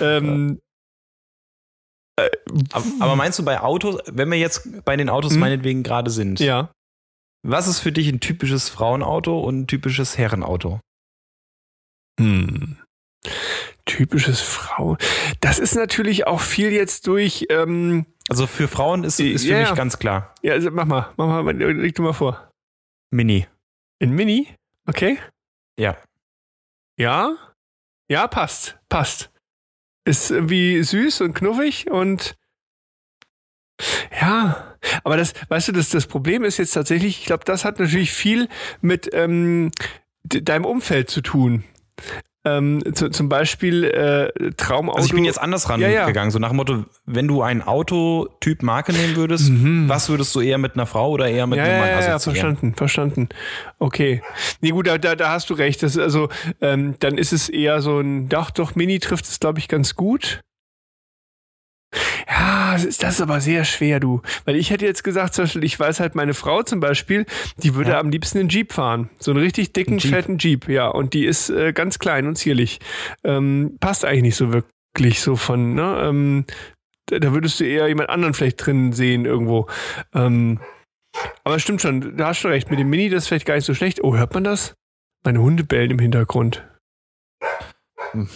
[0.00, 0.60] ähm,
[2.18, 2.28] äh,
[3.00, 5.40] aber meinst du bei Autos, wenn wir jetzt bei den Autos hm?
[5.40, 6.40] meinetwegen gerade sind?
[6.40, 6.70] Ja.
[7.42, 10.80] Was ist für dich ein typisches Frauenauto und ein typisches Herrenauto?
[12.18, 12.78] Hm
[13.86, 14.98] typisches Frau.
[15.40, 17.46] Das ist natürlich auch viel jetzt durch.
[17.48, 20.34] Ähm, also für Frauen ist, ist für ja, mich ganz klar.
[20.42, 22.50] Ja, also mach mal, mach mal, leg du mal vor.
[23.10, 23.46] Mini.
[23.98, 24.48] In Mini?
[24.86, 25.18] Okay.
[25.78, 25.96] Ja.
[26.98, 27.36] Ja?
[28.08, 28.78] Ja, passt.
[28.88, 29.30] Passt.
[30.04, 32.36] Ist irgendwie süß und knuffig und
[34.20, 37.78] ja, aber das, weißt du, das, das Problem ist jetzt tatsächlich, ich glaube, das hat
[37.78, 38.48] natürlich viel
[38.80, 39.70] mit ähm,
[40.24, 41.64] deinem Umfeld zu tun.
[42.46, 44.98] Ähm, zu, zum Beispiel äh, Traumauto.
[44.98, 46.30] Also ich bin jetzt anders rangegangen, ja, ja.
[46.30, 49.88] so nach dem Motto, wenn du ein Autotyp Marke nehmen würdest, mhm.
[49.88, 52.18] was würdest du eher mit einer Frau oder eher mit ja, einem Mann ja, ja,
[52.20, 53.28] verstanden, verstanden.
[53.80, 54.22] Okay.
[54.60, 55.82] Nee, gut, da, da, da hast du recht.
[55.82, 56.28] Das ist also,
[56.60, 59.96] ähm, dann ist es eher so ein, doch, doch, Mini trifft es, glaube ich, ganz
[59.96, 60.40] gut.
[62.28, 64.20] Ja, das ist, das ist aber sehr schwer, du.
[64.44, 67.24] Weil ich hätte jetzt gesagt, zum Beispiel, ich weiß halt, meine Frau zum Beispiel,
[67.58, 68.00] die würde ja.
[68.00, 69.10] am liebsten einen Jeep fahren.
[69.18, 70.12] So einen richtig dicken, Jeep.
[70.12, 70.88] fetten Jeep, ja.
[70.88, 72.80] Und die ist äh, ganz klein und zierlich.
[73.24, 76.00] Ähm, passt eigentlich nicht so wirklich so von, ne?
[76.02, 76.44] Ähm,
[77.06, 79.68] da würdest du eher jemand anderen vielleicht drin sehen irgendwo.
[80.12, 80.60] Ähm,
[81.44, 82.70] aber stimmt schon, da hast du recht.
[82.70, 84.02] Mit dem Mini, das ist vielleicht gar nicht so schlecht.
[84.02, 84.74] Oh, hört man das?
[85.24, 86.66] Meine Hunde bellen im Hintergrund.
[88.10, 88.28] Hm.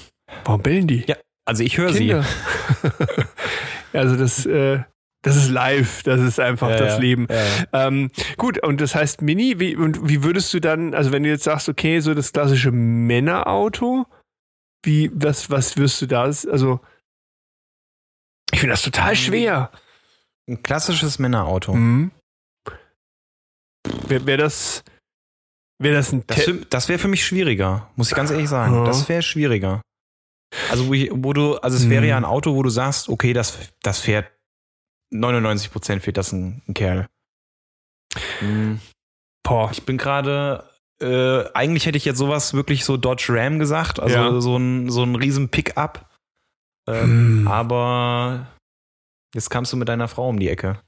[0.44, 1.04] Warum bellen die?
[1.06, 1.16] Ja,
[1.50, 2.14] also ich höre sie.
[3.92, 4.84] also das, äh,
[5.22, 7.26] das ist live, das ist einfach ja, das ja, Leben.
[7.28, 11.24] Ja, ähm, gut, und das heißt Mini, wie, und wie würdest du dann, also wenn
[11.24, 14.06] du jetzt sagst, okay, so das klassische Männerauto,
[14.84, 16.22] Wie, was, was wirst du da?
[16.22, 16.80] Also,
[18.52, 19.72] ich finde das total schwer.
[20.48, 21.74] Ein klassisches Männerauto.
[21.74, 22.12] Mhm.
[24.06, 24.84] Wäre wär das,
[25.78, 28.74] wäre das ein Das, das wäre für mich schwieriger, muss ich ganz ehrlich sagen.
[28.74, 28.84] Ja.
[28.84, 29.82] Das wäre schwieriger.
[30.70, 32.08] Also wo, ich, wo du, also es wäre Mhm.
[32.08, 34.30] ja ein Auto, wo du sagst, okay, das, das fährt
[35.12, 37.06] 99 Prozent fährt das ein, ein Kerl.
[38.40, 38.80] Hm,
[39.42, 39.70] Boah.
[39.72, 40.68] Ich bin gerade,
[41.00, 44.40] äh, eigentlich hätte ich jetzt sowas wirklich so Dodge Ram gesagt, also Ja.
[44.40, 46.08] so ein so ein riesen Pickup.
[46.88, 47.48] Ähm, Hm.
[47.48, 48.46] Aber
[49.34, 50.78] jetzt kamst du mit deiner Frau um die Ecke.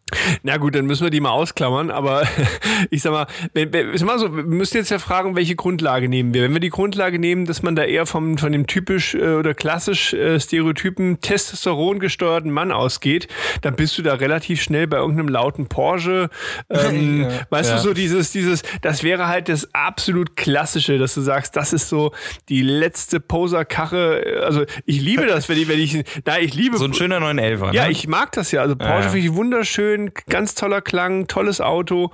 [0.43, 2.25] Na gut, dann müssen wir die mal ausklammern, aber
[2.91, 6.43] ich sag mal, ist mal so, wir müssen jetzt ja fragen, welche Grundlage nehmen wir.
[6.43, 9.55] Wenn wir die Grundlage nehmen, dass man da eher vom, von dem typisch äh, oder
[9.55, 13.27] klassisch äh, stereotypen Testosteron gesteuerten Mann ausgeht,
[13.63, 16.29] dann bist du da relativ schnell bei irgendeinem lauten Porsche.
[16.69, 17.29] Ähm, Ja.
[17.51, 17.77] weißt Ja.
[17.77, 21.89] du, so dieses, dieses, das wäre halt das absolut klassische, dass du sagst, das ist
[21.89, 22.13] so
[22.49, 24.43] die letzte Poserkarre.
[24.45, 27.73] Also ich liebe das, wenn ich, wenn ich, na, ich liebe So ein schöner 911er.
[27.75, 27.91] ja, ne?
[27.91, 28.61] ich mag das ja.
[28.63, 29.09] Also Porsche ja.
[29.11, 32.13] finde ich wunderschön, ganz toller Klang, tolles Auto.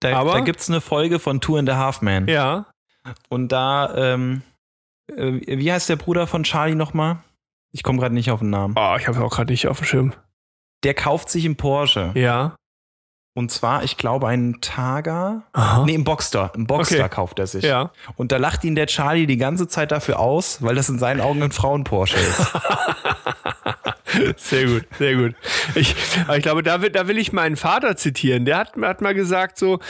[0.00, 2.28] da, aber- da gibt's eine Folge von Two and a Half Man.
[2.28, 2.66] Ja.
[3.28, 4.42] Und da, ähm,
[5.08, 7.18] äh, wie heißt der Bruder von Charlie nochmal?
[7.72, 8.74] Ich komme gerade nicht auf den Namen.
[8.76, 10.14] Oh, ich habe auch gerade nicht auf dem Schirm.
[10.84, 12.12] Der kauft sich einen Porsche.
[12.14, 12.56] Ja.
[13.38, 15.42] Und zwar, ich glaube, einen Targa.
[15.52, 15.84] Aha.
[15.86, 16.52] Nee, einen Boxster.
[16.54, 17.08] Einen Boxster Okay.
[17.08, 17.62] kauft er sich.
[17.62, 17.92] Ja.
[18.16, 21.20] Und da lacht ihn der Charlie die ganze Zeit dafür aus, weil das in seinen
[21.20, 22.52] Augen ein Frauen-Porsche ist.
[24.36, 25.34] Sehr gut, sehr gut.
[25.74, 25.94] Ich,
[26.34, 28.46] ich glaube, da will, da will ich meinen Vater zitieren.
[28.46, 29.80] Der hat, hat mal gesagt, so,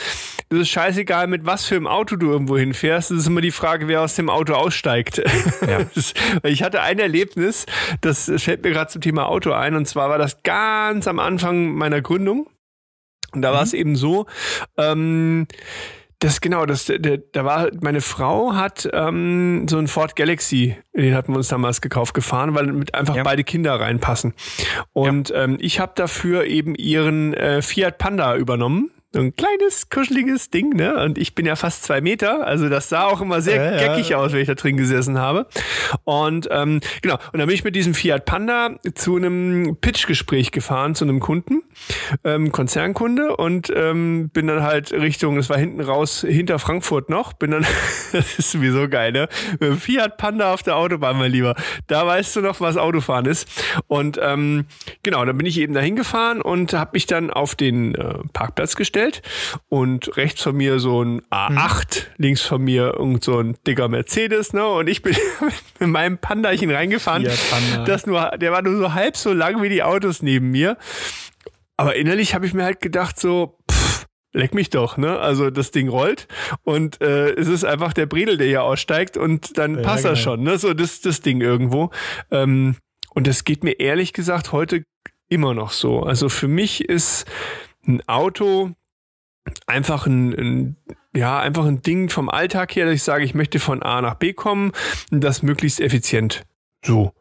[0.49, 3.11] das ist scheißegal, mit was für einem Auto du irgendwo hinfährst.
[3.11, 5.19] Das ist immer die Frage, wer aus dem Auto aussteigt.
[5.67, 5.79] Ja.
[6.43, 7.65] Ich hatte ein Erlebnis,
[8.01, 11.73] das fällt mir gerade zum Thema Auto ein, und zwar war das ganz am Anfang
[11.73, 12.47] meiner Gründung.
[13.33, 14.25] Und da war es eben so,
[14.77, 15.47] ähm,
[16.21, 16.91] das genau, das,
[17.31, 21.79] da war meine Frau hat ähm, so einen Ford Galaxy, den hatten wir uns damals
[21.79, 23.23] gekauft, gefahren, weil mit einfach Ja.
[23.23, 24.33] beide Kinder reinpassen.
[24.91, 28.91] Und ähm, ich habe dafür eben ihren äh, Fiat Panda übernommen.
[29.11, 31.03] So ein kleines, kuscheliges Ding, ne?
[31.03, 33.95] Und ich bin ja fast zwei Meter, also das sah auch immer sehr Ja, ja.
[33.95, 35.47] geckig aus, wenn ich da drin gesessen habe.
[36.03, 40.93] Und ähm, genau, und dann bin ich mit diesem Fiat Panda zu einem Pitch-Gespräch gefahren,
[40.93, 41.63] zu einem Kunden,
[42.23, 47.33] ähm, Konzernkunde, und ähm, bin dann halt Richtung, das war hinten raus, hinter Frankfurt noch,
[47.33, 47.65] bin dann,
[48.11, 49.27] das ist sowieso geil, ne?
[49.53, 51.55] Mit dem Fiat Panda auf der Autobahn, mein Lieber.
[51.87, 53.49] Da weißt du noch, was Autofahren ist.
[53.87, 54.65] Und ähm,
[55.01, 58.75] genau, dann bin ich eben dahin gefahren und habe mich dann auf den äh, Parkplatz
[58.75, 58.98] gestellt
[59.67, 64.53] und rechts von mir so ein A8, links von mir irgend so ein dicker Mercedes,
[64.53, 64.67] ne?
[64.67, 65.15] Und ich bin
[65.79, 67.23] mit meinem Pandachen reingefahren.
[67.23, 67.85] Panda.
[67.85, 70.77] Das nur, der war nur so halb so lang wie die Autos neben mir.
[71.77, 75.17] Aber innerlich habe ich mir halt gedacht so, pff, leck mich doch, ne?
[75.19, 76.27] Also das Ding rollt
[76.63, 80.11] und äh, es ist einfach der Bredel, der hier aussteigt und dann Ja, passt geil.
[80.13, 80.57] das schon, ne?
[80.57, 81.91] So das, das Ding irgendwo.
[82.31, 82.75] Ähm,
[83.11, 84.83] und das geht mir ehrlich gesagt heute
[85.29, 86.01] immer noch so.
[86.03, 87.25] Also für mich ist
[87.87, 88.71] ein Auto
[89.67, 90.77] einfach ein, ein
[91.15, 94.15] ja, einfach ein Ding vom Alltag her, dass ich sage, ich möchte von A nach
[94.15, 94.71] B kommen
[95.11, 96.43] und das möglichst effizient.
[96.85, 97.13] So.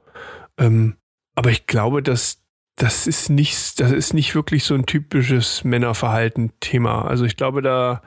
[0.58, 0.96] Ähm,
[1.34, 2.42] aber ich glaube, dass
[2.78, 7.06] das ist nicht, das ist nicht wirklich so ein typisches Männerverhalten-Thema.
[7.06, 8.02] Also ich glaube, da,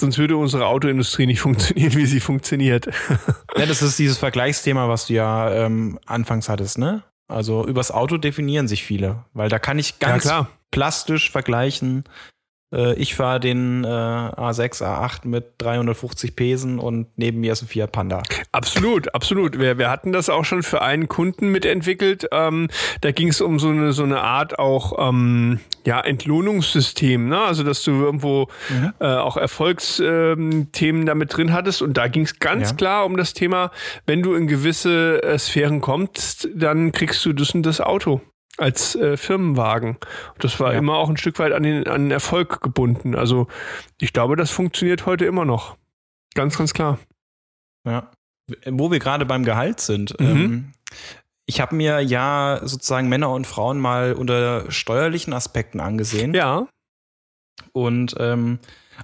[0.00, 2.86] sonst würde unsere Autoindustrie nicht funktionieren, wie sie funktioniert.
[3.56, 7.04] ja, das ist dieses Vergleichsthema, was du ja ähm, anfangs hattest, ne?
[7.28, 10.48] Also übers Auto definieren sich viele, weil da kann ich ganz klar.
[10.70, 12.04] plastisch vergleichen.
[12.72, 17.68] Äh, ich fahre den äh, A6, A8 mit 350 Pesen und neben mir ist ein
[17.68, 18.22] Fiat Panda.
[18.52, 19.58] Absolut, absolut.
[19.58, 22.26] Wir, wir hatten das auch schon für einen Kunden mitentwickelt.
[22.32, 22.68] Ähm,
[23.00, 27.40] da ging es um so eine, so eine Art auch ähm, ja, Entlohnungssystem, ne?
[27.40, 28.92] Also dass du irgendwo Mhm.
[29.00, 30.68] äh, auch Erfolgsthemen
[31.00, 31.82] ähm, damit drin hattest.
[31.82, 32.76] Und da ging es ganz Ja.
[32.76, 33.70] klar um das Thema,
[34.06, 38.20] wenn du in gewisse äh, Sphären kommst, dann kriegst du das und das Auto
[38.62, 39.98] als äh, Firmenwagen.
[40.38, 40.78] Das war Ja.
[40.78, 43.14] immer auch ein Stück weit an den, an den Erfolg gebunden.
[43.14, 43.48] Also
[44.00, 45.76] ich glaube, das funktioniert heute immer noch.
[46.34, 46.98] Ganz, ganz klar.
[47.86, 48.10] Ja.
[48.66, 50.18] Wo wir gerade beim Gehalt sind.
[50.20, 50.26] Mhm.
[50.26, 50.72] Ähm,
[51.46, 56.34] ich habe mir ja sozusagen Männer und Frauen mal unter steuerlichen Aspekten angesehen.
[56.34, 56.66] Ja.
[57.72, 58.58] Und ähm,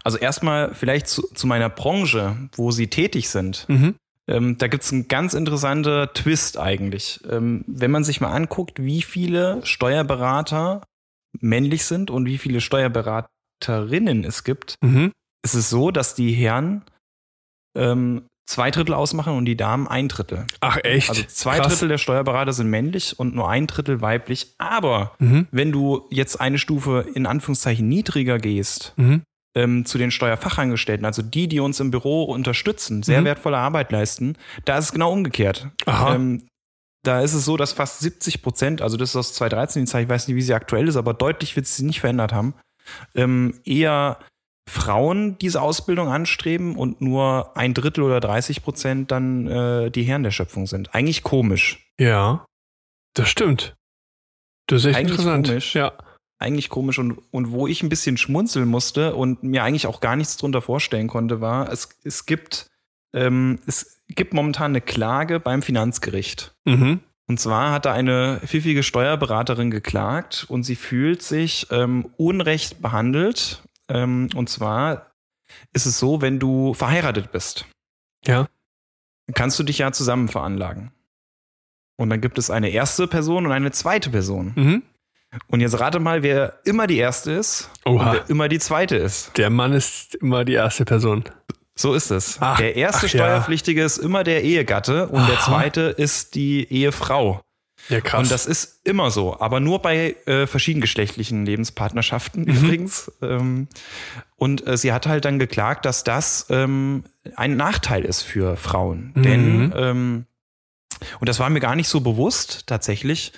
[0.04, 3.68] also erstmal vielleicht zu, zu meiner Branche, wo sie tätig sind.
[3.68, 3.96] Mhm.
[4.28, 7.20] Ähm, da gibt's einen ganz interessanten Twist eigentlich.
[7.30, 10.82] Ähm, wenn man sich mal anguckt, wie viele Steuerberater
[11.40, 15.12] männlich sind und wie viele Steuerberaterinnen es gibt, Mhm.
[15.44, 16.82] ist es so, dass die Herren
[17.76, 20.46] ähm, zwei Drittel ausmachen und die Damen ein Drittel.
[20.60, 21.10] Ach echt?
[21.10, 21.68] Also zwei Krass.
[21.68, 24.54] Drittel der Steuerberater sind männlich und nur ein Drittel weiblich.
[24.58, 25.46] Aber Mhm.
[25.50, 29.22] wenn du jetzt eine Stufe in Anführungszeichen niedriger gehst, Mhm.
[29.58, 33.24] Ähm, zu den Steuerfachangestellten, also die, die uns im Büro unterstützen, sehr Mhm.
[33.26, 35.68] wertvolle Arbeit leisten, da ist es genau umgekehrt.
[35.86, 36.14] Aha.
[36.14, 36.46] Ähm,
[37.04, 40.02] da ist es so, dass fast 70 Prozent, also das ist aus 2013 die Zahl,
[40.02, 42.54] ich weiß nicht, wie sie aktuell ist, aber deutlich wird sie nicht verändert haben,
[43.14, 44.18] ähm, eher
[44.68, 50.22] Frauen diese Ausbildung anstreben und nur ein Drittel oder 30 Prozent dann äh, die Herren
[50.24, 50.94] der Schöpfung sind.
[50.94, 51.86] Eigentlich komisch.
[51.98, 52.44] Ja,
[53.14, 53.74] das stimmt.
[54.66, 55.46] Das ist echt Eigentlich interessant.
[55.48, 55.74] komisch.
[55.74, 55.92] Ja.
[56.38, 60.14] Eigentlich komisch und, und wo ich ein bisschen schmunzeln musste und mir eigentlich auch gar
[60.16, 62.70] nichts drunter vorstellen konnte, war, es, es gibt
[63.12, 66.54] ähm, es gibt momentan eine Klage beim Finanzgericht.
[66.64, 67.00] Mhm.
[67.26, 73.62] Und zwar hat da eine pfiffige Steuerberaterin geklagt und sie fühlt sich ähm, unrecht behandelt.
[73.88, 75.10] Ähm, und zwar
[75.72, 77.66] ist es so, wenn du verheiratet bist,
[78.24, 78.46] Ja.
[79.34, 80.90] kannst du dich ja zusammen veranlagen.
[81.96, 84.52] Und dann gibt es eine erste Person und eine zweite Person.
[84.54, 84.82] Mhm.
[85.48, 88.12] Und jetzt rate mal, wer immer die erste ist und Oha.
[88.14, 89.36] wer immer die zweite ist.
[89.36, 91.24] Der Mann ist immer die erste Person.
[91.74, 92.38] So ist es.
[92.40, 93.18] Ach, der erste ach ja.
[93.20, 95.44] Steuerpflichtige ist immer der Ehegatte und der Aha.
[95.44, 97.40] zweite ist die Ehefrau.
[97.88, 98.20] Ja, krass.
[98.20, 102.48] Und das ist immer so, aber nur bei äh, verschiedengeschlechtlichen Lebenspartnerschaften Mhm.
[102.56, 103.12] übrigens.
[103.22, 103.68] Ähm,
[104.36, 107.04] und äh, sie hat halt dann geklagt, dass das ähm,
[107.36, 109.12] ein Nachteil ist für Frauen.
[109.14, 109.22] Mhm.
[109.22, 110.26] Denn, ähm,
[111.20, 113.32] und das war mir gar nicht so bewusst tatsächlich,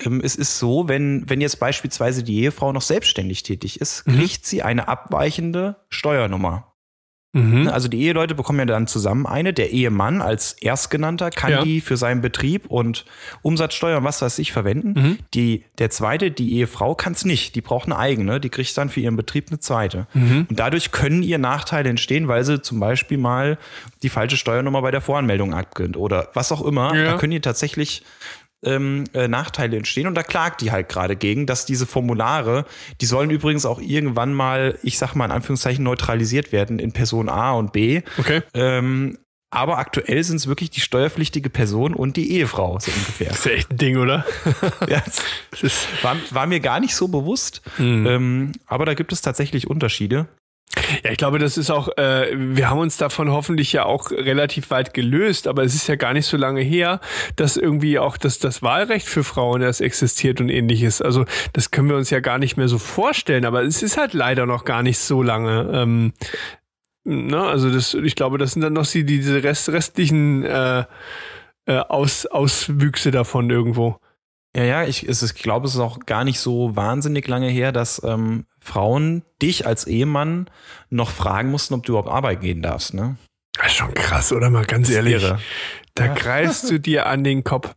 [0.00, 4.16] ähm, es ist so, wenn, wenn jetzt beispielsweise die Ehefrau noch selbstständig tätig ist, Mhm.
[4.16, 6.67] kriegt sie eine abweichende Steuernummer.
[7.38, 7.68] Mhm.
[7.68, 9.52] Also die Eheleute bekommen ja dann zusammen eine.
[9.52, 11.62] Der Ehemann als Erstgenannter kann Ja.
[11.62, 13.04] die für seinen Betrieb und
[13.42, 14.94] Umsatzsteuer und was weiß ich verwenden.
[15.00, 15.18] Mhm.
[15.34, 17.54] Die, der zweite, die Ehefrau, kann es nicht.
[17.54, 18.40] Die braucht eine eigene.
[18.40, 20.06] Die kriegt dann für ihren Betrieb eine zweite.
[20.14, 20.46] Mhm.
[20.48, 23.58] Und dadurch können ihr Nachteile entstehen, weil sie zum Beispiel mal
[24.02, 26.94] die falsche Steuernummer bei der Voranmeldung abgönnt oder was auch immer.
[26.94, 27.04] Ja.
[27.04, 28.02] Da können ihr tatsächlich
[28.64, 32.64] ähm, äh, Nachteile entstehen und da klagt die halt gerade gegen, dass diese Formulare,
[33.00, 37.28] die sollen übrigens auch irgendwann mal, ich sag mal in Anführungszeichen, neutralisiert werden in Person
[37.28, 38.02] A und B.
[38.18, 38.42] Okay.
[38.54, 39.18] Ähm,
[39.50, 43.28] aber aktuell sind es wirklich die steuerpflichtige Person und die Ehefrau, so ungefähr.
[43.28, 44.26] Das ist ja echt ein Ding, oder?
[44.88, 45.02] ja,
[46.02, 48.06] war, war mir gar nicht so bewusst, Mhm.
[48.06, 50.28] ähm, aber da gibt es tatsächlich Unterschiede.
[51.04, 54.70] Ja, ich glaube, das ist auch, äh, wir haben uns davon hoffentlich ja auch relativ
[54.70, 57.00] weit gelöst, aber es ist ja gar nicht so lange her,
[57.36, 61.02] dass irgendwie auch das, das Wahlrecht für Frauen erst existiert und ähnliches.
[61.02, 64.14] Also das können wir uns ja gar nicht mehr so vorstellen, aber es ist halt
[64.14, 65.70] leider noch gar nicht so lange.
[65.72, 66.12] Ähm,
[67.04, 67.40] ne?
[67.40, 70.84] Also das, ich glaube, das sind dann noch die, diese Rest, restlichen äh,
[71.66, 74.00] äh, Aus, Auswüchse davon irgendwo.
[74.56, 77.70] Ja, ja, ich, es ich glaube, es ist auch gar nicht so wahnsinnig lange her,
[77.70, 80.50] dass ähm, Frauen dich als Ehemann
[80.90, 82.94] noch fragen mussten, ob du überhaupt arbeiten gehen darfst.
[82.94, 83.16] Ne?
[83.52, 85.22] Das ist schon krass, oder mal ganz ehrlich.
[85.22, 85.38] Irre.
[85.94, 86.14] Da Ja.
[86.14, 87.74] greifst du dir an den Kopf.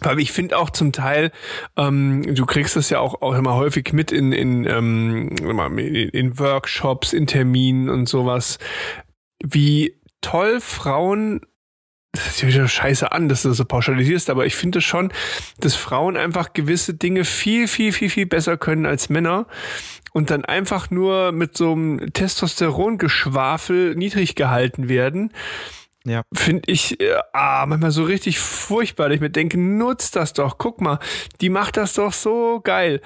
[0.00, 1.32] Weil ich finde auch zum Teil,
[1.78, 5.78] ähm, du kriegst das ja auch, auch immer häufig mit in, in, ähm, in,
[6.10, 8.58] in Workshops, in Terminen und sowas,
[9.42, 11.40] wie toll Frauen,
[12.16, 15.12] das ist ja wieder scheiße an, dass du das so pauschalisierst, aber ich finde schon,
[15.60, 19.46] dass Frauen einfach gewisse Dinge viel, viel, viel, viel besser können als Männer
[20.12, 25.32] und dann einfach nur mit so einem Testosterongeschwafel niedrig gehalten werden
[26.04, 26.22] Ja.
[26.32, 29.10] finde ich äh, ah, manchmal so richtig furchtbar.
[29.10, 30.56] Ich mir denke, nutzt das doch.
[30.58, 30.98] Guck mal,
[31.40, 33.00] die macht das doch so geil.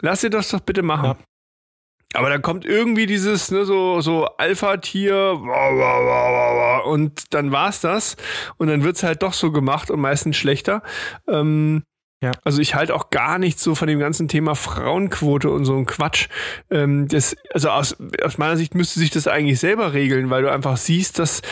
[0.00, 1.06] Lass sie das doch bitte machen.
[1.06, 1.16] Ja.
[2.14, 5.40] Aber dann kommt irgendwie dieses, ne, so, so Alpha-Tier
[6.84, 8.16] und dann war's das.
[8.56, 10.82] Und dann wird's halt doch so gemacht und meistens schlechter.
[11.28, 11.82] Ähm,
[12.22, 12.30] Ja.
[12.42, 15.84] Also ich halte auch gar nichts so von dem ganzen Thema Frauenquote und so ein
[15.84, 16.28] Quatsch.
[16.70, 20.50] Ähm, das, also aus, aus meiner Sicht müsste sich das eigentlich selber regeln, weil du
[20.50, 21.42] einfach siehst, dass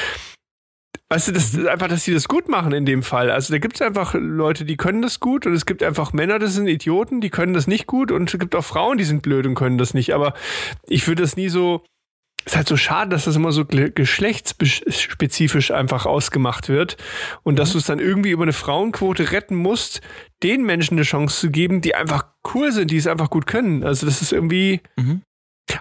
[1.13, 3.31] Weißt du, das ist einfach, dass die das gut machen in dem Fall.
[3.31, 6.39] Also da gibt es einfach Leute, die können das gut und es gibt einfach Männer,
[6.39, 9.21] das sind Idioten, die können das nicht gut und es gibt auch Frauen, die sind
[9.21, 10.15] blöd und können das nicht.
[10.15, 10.33] Aber
[10.87, 11.85] ich würde das nie so.
[12.47, 16.97] Ist halt so schade, dass das immer so geschlechtsspezifisch einfach ausgemacht wird
[17.43, 20.01] und dass du es dann irgendwie über eine Frauenquote retten musst,
[20.43, 23.85] den Menschen eine Chance zu geben, die einfach cool sind, die es einfach gut können.
[23.85, 24.81] Also das ist irgendwie.
[24.97, 25.21] Mhm.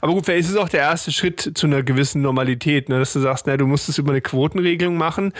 [0.01, 2.99] Aber gut, vielleicht ist es auch der erste Schritt zu einer gewissen Normalität, ne?
[2.99, 5.33] dass du sagst, na, du musst es über eine Quotenregelung machen,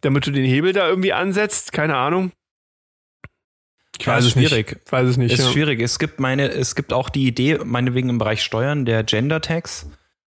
[0.00, 1.72] damit du den Hebel da irgendwie ansetzt.
[1.72, 2.32] Keine Ahnung.
[4.00, 4.48] Ich weiß es nicht.
[4.48, 4.80] schwierig.
[4.86, 5.32] Ich weiß es nicht.
[5.32, 5.50] Ist ja.
[5.52, 5.80] schwierig.
[5.80, 9.88] Es gibt meine, es gibt auch die Idee, meinetwegen im Bereich Steuern, der Gender Tax.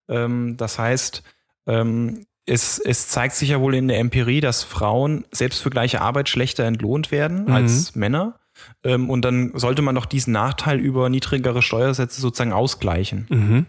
[0.08, 1.24] Ähm, das heißt,
[1.68, 6.00] ähm, es, es zeigt sich ja wohl in der Empirie, dass Frauen selbst für gleiche
[6.00, 7.52] Arbeit schlechter entlohnt werden Mhm.
[7.52, 8.40] als Männer.
[8.88, 13.28] Ähm, und dann sollte man doch diesen Nachteil über niedrigere Steuersätze sozusagen ausgleichen.
[13.30, 13.66] Mhm.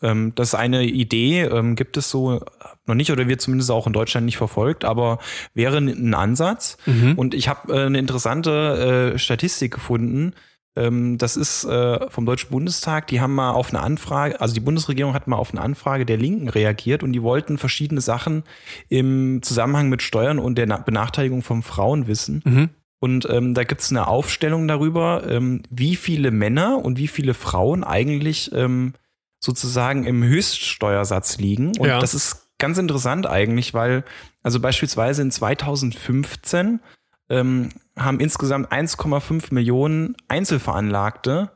[0.00, 2.40] Ähm, das ist eine Idee, ähm, gibt es so
[2.86, 5.18] noch nicht oder wird zumindest auch in Deutschland nicht verfolgt, aber
[5.54, 6.76] wäre ein Ansatz.
[6.86, 7.14] Mhm.
[7.16, 10.34] Und ich habe äh, eine interessante äh, Statistik gefunden.
[10.76, 13.06] Das ist äh, vom Deutschen Bundestag.
[13.06, 16.16] Die haben mal auf eine Anfrage, also die Bundesregierung hat mal auf eine Anfrage der
[16.16, 18.42] Linken reagiert und die wollten verschiedene Sachen
[18.88, 22.42] im Zusammenhang mit Steuern und der Benachteiligung von Frauen wissen.
[22.44, 22.70] Mhm.
[23.04, 27.34] Und ähm, da gibt es eine Aufstellung darüber, ähm, wie viele Männer und wie viele
[27.34, 28.94] Frauen eigentlich ähm,
[29.38, 31.76] sozusagen im Höchststeuersatz liegen.
[31.78, 31.98] Und ja.
[31.98, 34.04] das ist ganz interessant eigentlich, weil,
[34.42, 36.80] also beispielsweise in 2015
[37.28, 41.50] ähm, haben insgesamt 1,5 Millionen Einzelveranlagte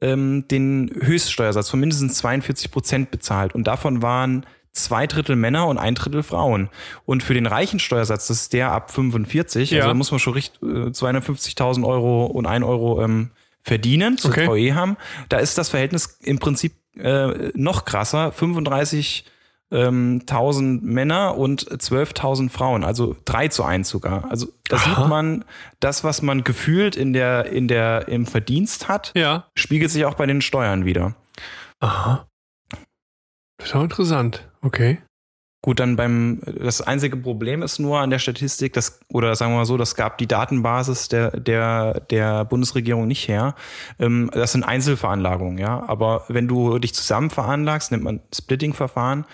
[0.00, 3.54] ähm, den Höchststeuersatz von mindestens 42 Prozent bezahlt.
[3.54, 6.68] Und davon waren zwei Drittel Männer und ein Drittel Frauen.
[7.06, 9.78] Und für den reichen Steuersatz, das ist der ab 45, ja.
[9.78, 13.30] also da muss man schon richtig äh, 250.000 Euro und ein Euro ähm,
[13.62, 14.48] verdienen, zu okay.
[14.48, 14.96] VE haben.
[15.28, 18.32] Da ist das Verhältnis im Prinzip äh, noch krasser.
[18.32, 19.24] 35
[19.70, 24.30] 1000 Männer und 12.000 Frauen, also 3 zu 1 sogar.
[24.30, 24.84] Also da Aha.
[24.84, 25.44] sieht man,
[25.80, 29.46] das, was man gefühlt in der, in der, im Verdienst hat, ja.
[29.56, 31.16] spiegelt sich auch bei den Steuern wieder.
[31.80, 32.28] Aha.
[33.58, 34.48] Das ist auch interessant.
[34.64, 34.98] Okay.
[35.62, 39.58] Gut, dann beim, das einzige Problem ist nur an der Statistik, das, oder sagen wir
[39.58, 43.54] mal so, das gab die Datenbasis der, der, der Bundesregierung nicht her.
[43.98, 45.82] Ähm, das sind Einzelveranlagungen, ja.
[45.88, 49.24] Aber wenn du dich zusammen veranlagst, nennt man Splitting-Verfahren,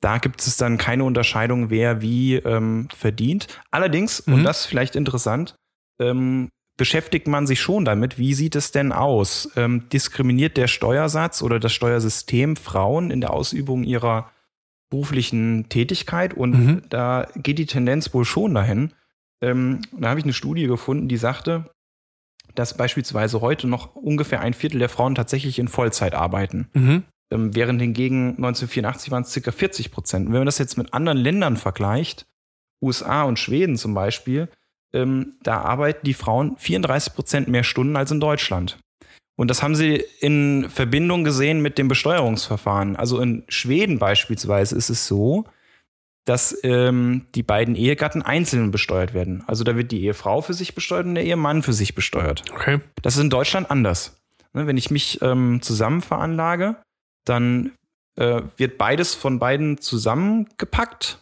[0.00, 3.46] da gibt es dann keine Unterscheidung, wer wie ähm, verdient.
[3.70, 4.34] Allerdings, mhm.
[4.34, 5.56] und das ist vielleicht interessant,
[5.98, 9.50] ähm, beschäftigt man sich schon damit, wie sieht es denn aus?
[9.56, 14.30] Ähm, diskriminiert der Steuersatz oder das Steuersystem Frauen in der Ausübung ihrer
[14.90, 16.82] beruflichen Tätigkeit und mhm.
[16.88, 18.92] da geht die Tendenz wohl schon dahin.
[19.40, 21.70] Ähm, da habe ich eine Studie gefunden, die sagte,
[22.54, 26.68] dass beispielsweise heute noch ungefähr ein Viertel der Frauen tatsächlich in Vollzeit arbeiten.
[26.72, 27.04] Mhm.
[27.30, 30.26] Ähm, während hingegen 1984 waren es circa 40 Prozent.
[30.26, 32.26] Und wenn man das jetzt mit anderen Ländern vergleicht,
[32.82, 34.48] USA und Schweden zum Beispiel,
[34.92, 38.78] ähm, da arbeiten die Frauen 34 Prozent mehr Stunden als in Deutschland.
[39.38, 42.96] Und das haben sie in Verbindung gesehen mit dem Besteuerungsverfahren.
[42.96, 45.44] Also in Schweden beispielsweise ist es so,
[46.24, 49.44] dass ähm, die beiden Ehegatten einzeln besteuert werden.
[49.46, 52.42] Also da wird die Ehefrau für sich besteuert und der Ehemann für sich besteuert.
[52.52, 52.80] Okay.
[53.00, 54.20] Das ist in Deutschland anders.
[54.54, 56.74] Ne, wenn ich mich ähm, zusammen veranlage,
[57.24, 57.70] dann
[58.16, 61.20] äh, wird beides von beiden zusammengepackt,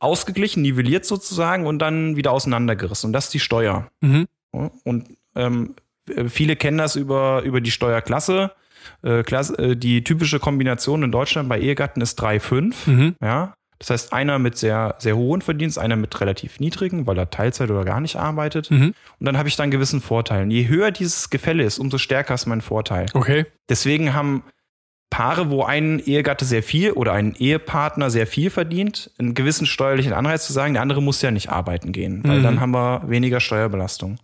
[0.00, 3.08] ausgeglichen, nivelliert sozusagen und dann wieder auseinandergerissen.
[3.08, 3.86] Und das ist die Steuer.
[4.00, 4.26] Mhm.
[4.50, 5.85] Und ähm, äh,
[6.28, 8.52] viele kennen das über, über die Steuerklasse.
[9.02, 12.74] Äh, Klasse, äh, die typische Kombination in Deutschland bei Ehegatten ist 3-5.
[12.86, 13.14] Mhm.
[13.22, 13.54] Ja.
[13.78, 17.70] Das heißt, einer mit sehr, sehr hohen Verdienst, einer mit relativ niedrigen, weil er Teilzeit
[17.70, 18.70] oder gar nicht arbeitet.
[18.70, 18.94] Mhm.
[19.18, 20.50] Und dann habe ich dann gewissen Vorteil.
[20.50, 23.06] je höher dieses Gefälle ist, umso stärker ist mein Vorteil.
[23.12, 23.44] Okay.
[23.68, 24.44] Deswegen haben
[25.10, 30.12] Paare, wo ein Ehegatte sehr viel oder ein Ehepartner sehr viel verdient, einen gewissen steuerlichen
[30.12, 32.42] Anreiz zu sagen, der andere muss ja nicht arbeiten gehen, weil mhm.
[32.42, 34.18] dann haben wir weniger Steuerbelastung.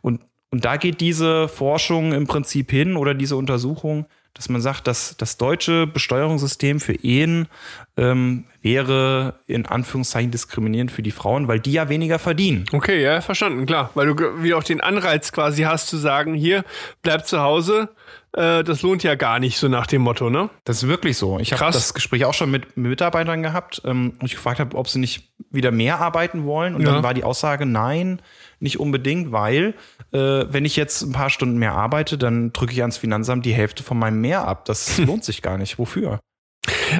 [0.00, 0.20] Und
[0.52, 5.16] und da geht diese Forschung im Prinzip hin oder diese Untersuchung, dass man sagt, dass
[5.16, 7.48] das deutsche Besteuerungssystem für Ehen
[7.96, 12.66] ähm, wäre in Anführungszeichen diskriminierend für die Frauen, weil die ja weniger verdienen.
[12.72, 13.90] Okay, ja, verstanden, klar.
[13.94, 16.64] Weil du wieder auch den Anreiz quasi hast zu sagen, hier,
[17.02, 17.88] bleib zu Hause,
[18.32, 20.48] äh, das lohnt ja gar nicht, so nach dem Motto, ne?
[20.64, 21.38] Das ist wirklich so.
[21.38, 24.88] Ich habe das Gespräch auch schon mit Mitarbeitern gehabt ähm, und ich gefragt habe, ob
[24.88, 26.74] sie nicht wieder mehr arbeiten wollen.
[26.74, 26.92] Und ja.
[26.92, 28.22] dann war die Aussage, nein,
[28.60, 29.74] nicht unbedingt, weil
[30.12, 33.54] äh, wenn ich jetzt ein paar Stunden mehr arbeite, dann drücke ich ans Finanzamt die
[33.54, 34.64] Hälfte von meinem Mehr ab.
[34.64, 35.78] Das lohnt sich gar nicht.
[35.78, 36.20] Wofür?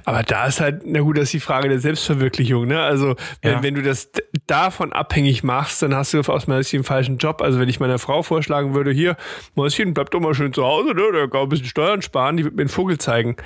[0.05, 2.83] Aber da ist halt, na gut, das ist die Frage der Selbstverwirklichung, ne?
[2.83, 3.63] Also, wenn, ja.
[3.63, 4.11] wenn du das
[4.47, 7.41] davon abhängig machst, dann hast du aus meiner Sicht den falschen Job.
[7.43, 9.17] Also, wenn ich meiner Frau vorschlagen würde, hier,
[9.55, 11.03] Mäuschen, bleib doch mal schön zu Hause, ne?
[11.13, 13.37] Da kann ein bisschen Steuern sparen, die wird mir einen Vogel zeigen.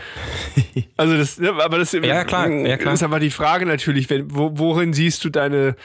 [0.96, 1.52] also, das, ne?
[1.52, 2.94] aber das ja, klar, ja, klar.
[2.94, 5.76] ist aber die Frage natürlich, wenn, wo, worin siehst du deine,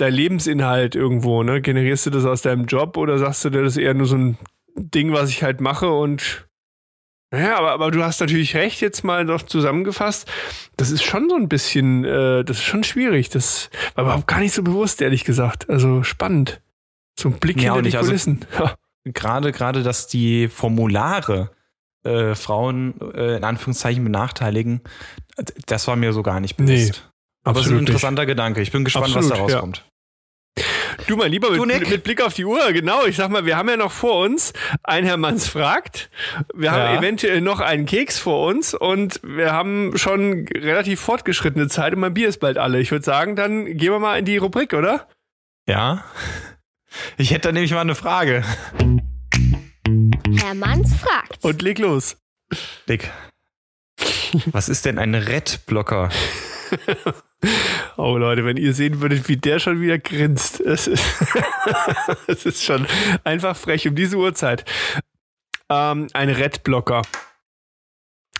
[0.00, 1.60] dein Lebensinhalt irgendwo, ne?
[1.60, 4.38] Generierst du das aus deinem Job oder sagst du, das ist eher nur so ein
[4.76, 6.46] Ding, was ich halt mache und
[7.32, 10.28] ja, aber, aber du hast natürlich recht, jetzt mal noch zusammengefasst.
[10.76, 13.28] Das ist schon so ein bisschen, äh, das ist schon schwierig.
[13.28, 15.70] Das war überhaupt gar nicht so bewusst, ehrlich gesagt.
[15.70, 16.60] Also spannend.
[17.16, 18.44] So ein Blick ja, hinter die also Kulissen.
[18.58, 18.74] Also,
[19.04, 21.52] gerade, gerade, dass die Formulare
[22.02, 24.80] äh, Frauen äh, in Anführungszeichen benachteiligen,
[25.66, 27.04] das war mir so gar nicht bewusst.
[27.04, 27.09] Nee,
[27.44, 28.26] aber es ist ein interessanter.
[28.26, 28.60] Gedanke.
[28.60, 29.78] Ich bin gespannt, absolut, was da rauskommt.
[29.78, 29.84] Ja.
[31.06, 33.04] Du, mein Lieber, mit, mit, mit, Blick auf die Uhr, genau.
[33.04, 36.10] Ich sag mal, wir haben ja noch vor uns ein Herr Manns fragt.
[36.54, 36.72] Wir ja.
[36.72, 42.00] haben eventuell noch einen Keks vor uns und wir haben schon relativ fortgeschrittene Zeit und
[42.00, 42.80] mein Bier ist bald alle.
[42.80, 45.08] Ich würde sagen, dann gehen wir mal in die Rubrik, oder?
[45.66, 46.04] Ja.
[47.16, 48.44] Ich hätte da nämlich mal eine Frage.
[50.36, 51.42] Herr Manns fragt.
[51.42, 52.16] Und leg los.
[52.88, 53.10] Dick.
[54.46, 56.08] Was ist denn ein Red-Blocker?
[57.96, 60.60] oh Leute, wenn ihr sehen würdet, wie der schon wieder grinst.
[60.60, 61.04] Es ist,
[62.26, 62.86] es ist schon
[63.24, 64.64] einfach frech um diese Uhrzeit.
[65.68, 67.02] Ähm, ein Red-Blocker.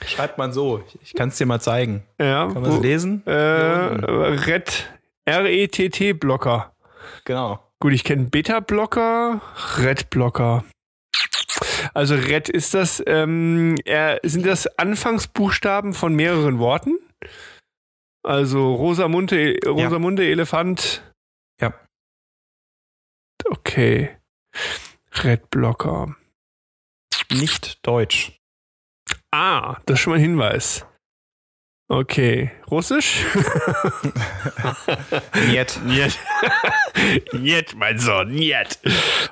[0.05, 0.83] Schreibt man so.
[1.03, 2.03] Ich kann es dir mal zeigen.
[2.19, 3.23] Ja, Kann man es lesen?
[3.27, 4.89] Äh, Red,
[5.27, 6.73] R-E-T-T-Blocker.
[7.25, 7.61] Genau.
[7.79, 9.41] Gut, ich kenne Beta-Blocker,
[9.79, 10.65] Red-Blocker.
[11.95, 16.99] Also Red ist das, ähm, er, sind das Anfangsbuchstaben von mehreren Worten?
[18.23, 21.03] Also Rosamunde, Rosamunde Elefant.
[21.61, 21.75] Ja.
[23.45, 24.17] Okay.
[25.25, 26.15] Red Blocker.
[27.31, 28.33] Nicht deutsch.
[29.31, 30.87] Ah, das ist schon mal ein Hinweis.
[31.89, 32.53] Okay.
[32.71, 33.25] Russisch?
[35.49, 35.81] Niet.
[35.85, 36.21] Niet.
[37.33, 38.79] Niet, mein Sohn, niet.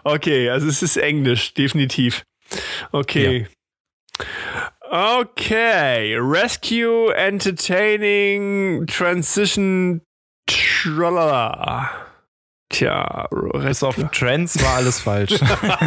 [0.02, 2.24] Okay, also es ist Englisch, definitiv.
[2.90, 3.46] Okay.
[4.90, 6.16] Okay.
[6.18, 10.00] Rescue, Entertaining, Transition,
[10.46, 11.90] Tralala.
[12.70, 15.40] Tja, Bis auf Trends war alles falsch.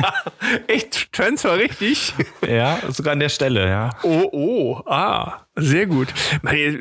[0.67, 2.13] Echt, Trends war richtig?
[2.47, 3.91] ja, sogar an der Stelle, ja.
[4.01, 6.07] Oh, oh, ah, sehr gut.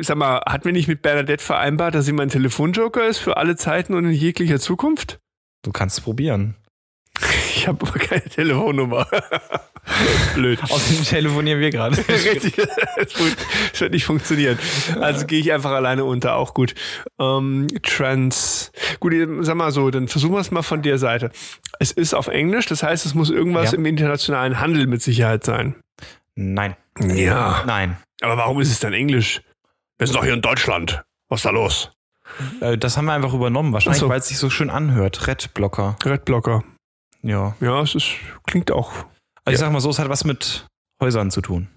[0.01, 3.57] Sag mal, hatten wir nicht mit Bernadette vereinbart, dass sie mein Telefonjoker ist für alle
[3.57, 5.21] Zeiten und in jeglicher Zukunft?
[5.63, 6.57] Du kannst es probieren.
[7.55, 9.07] Ich habe aber keine Telefonnummer.
[10.35, 10.63] Blöd.
[10.63, 11.97] Außerdem telefonieren wir gerade.
[12.09, 14.59] Richtig, das wird nicht funktionieren.
[15.01, 16.75] Also gehe ich einfach alleine unter, auch gut.
[17.19, 18.73] Ähm, Trans.
[19.01, 21.31] Gut, sag mal so, dann versuchen wir es mal von der Seite.
[21.79, 23.79] Es ist auf Englisch, das heißt, es muss irgendwas Ja.
[23.79, 25.75] im internationalen Handel mit Sicherheit sein.
[26.37, 26.77] Nein.
[26.99, 27.63] Ja.
[27.67, 27.99] Nein.
[28.23, 29.43] Aber warum ist es dann Englisch?
[29.99, 31.03] Wir sind doch hier in Deutschland.
[31.29, 31.91] Was ist da los?
[32.61, 33.73] Äh, Das haben wir einfach übernommen.
[33.75, 34.09] Wahrscheinlich, so.
[34.09, 35.27] weil es sich so schön anhört.
[35.27, 35.97] Red-Blocker.
[36.05, 36.63] Redblocker.
[37.23, 37.55] Ja.
[37.61, 38.09] Ja, es ist,
[38.47, 38.93] klingt auch.
[38.93, 39.07] Also
[39.47, 39.59] ich Ja.
[39.59, 40.67] sag mal so, es hat was mit
[41.03, 41.69] Häusern zu tun.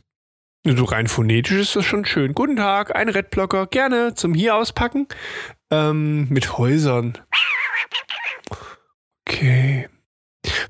[0.66, 2.34] So rein phonetisch ist das schon schön.
[2.34, 3.68] Guten Tag, ein Redblocker.
[3.68, 5.08] Gerne zum hier auspacken.
[5.72, 7.18] Ähm, mit Häusern.
[9.28, 9.90] Okay.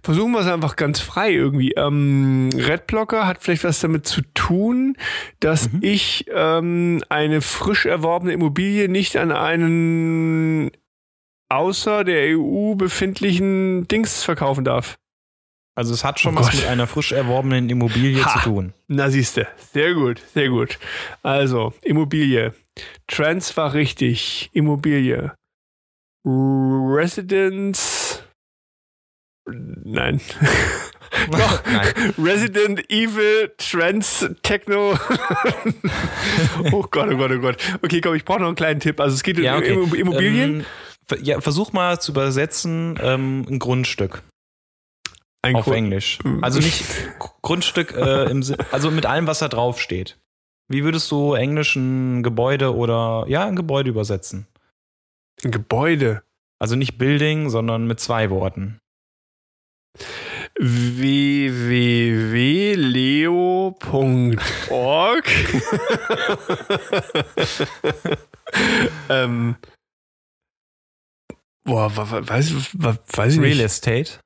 [0.03, 1.71] Versuchen wir es einfach ganz frei irgendwie.
[1.73, 4.97] Ähm, Redblocker hat vielleicht was damit zu tun,
[5.39, 5.79] dass Mhm.
[5.81, 10.71] ich ähm, eine frisch erworbene Immobilie nicht an einen
[11.49, 14.97] außer der EU befindlichen Dings verkaufen darf.
[15.75, 16.55] Also es hat schon Oh was Gott.
[16.61, 18.33] mit einer frisch erworbenen Immobilie Ha.
[18.33, 18.73] zu tun.
[18.87, 20.77] Na siehste, sehr gut, sehr gut.
[21.23, 22.53] Also, Immobilie.
[23.07, 24.49] Trans war richtig.
[24.53, 25.33] Immobilie.
[26.25, 28.23] Residence.
[29.47, 30.21] Nein.
[31.31, 32.13] Nein.
[32.17, 34.93] Resident Evil Trans Techno.
[36.71, 37.57] oh Gott, oh Gott, oh Gott.
[37.83, 38.99] Okay, komm, ich brauche noch einen kleinen Tipp.
[38.99, 39.73] Also es geht um Ja, okay.
[39.73, 40.59] Immo- Immobilien.
[40.61, 40.65] Ähm,
[41.21, 44.23] ja, versuch mal zu übersetzen ähm, ein Grundstück
[45.41, 46.19] Ein auf Grund- Englisch.
[46.41, 46.83] Also nicht
[47.41, 50.17] Grundstück äh, im Sin- also mit allem, was da drauf steht.
[50.69, 54.47] Wie würdest du Englisch ein Gebäude oder ja, ein Gebäude übersetzen?
[55.43, 56.23] ein Gebäude.
[56.59, 58.79] Also nicht Building, sondern mit zwei Worten.
[63.93, 65.25] www.leo.org
[69.09, 69.55] ähm,
[71.65, 73.61] Boah, weiß, weiß ich Real nicht.
[73.61, 74.19] Estate.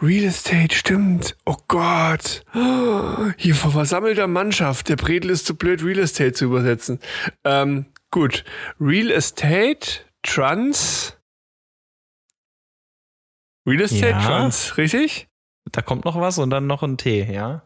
[0.00, 1.36] Real Estate, stimmt.
[1.44, 2.44] Oh Gott.
[3.36, 4.88] Hier vor versammelter Mannschaft.
[4.88, 7.00] Der Bredel ist zu blöd, Real Estate zu übersetzen.
[7.44, 8.44] Ähm, gut.
[8.80, 11.16] Real Estate, Trans.
[13.66, 14.20] Real Estate, Ja.
[14.24, 15.28] Trans, richtig?
[15.72, 17.62] Da kommt noch was und dann noch ein T, ja?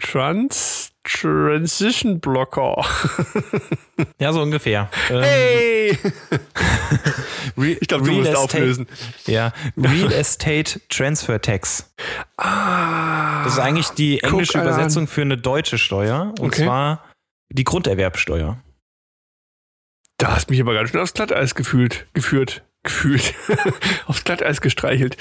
[0.00, 0.77] Trans
[1.08, 2.84] Transition Blocker.
[4.20, 4.88] Ja, so ungefähr.
[5.10, 5.98] Ähm, Hey!
[7.80, 8.86] Ich glaube, du Real musst Estate- auflösen.
[9.26, 11.92] Ja, Real Estate Transfer Tax.
[12.36, 14.66] Ah, Das ist eigentlich die englische an.
[14.66, 16.32] Übersetzung für eine deutsche Steuer.
[16.38, 16.64] Und Okay.
[16.64, 17.04] zwar
[17.50, 18.58] die Grunderwerbsteuer.
[20.18, 23.34] Da hast mich aber ganz schön aufs Glatteis gefühlt, geführt, gefühlt,
[24.06, 25.16] aufs Glatteis gestreichelt.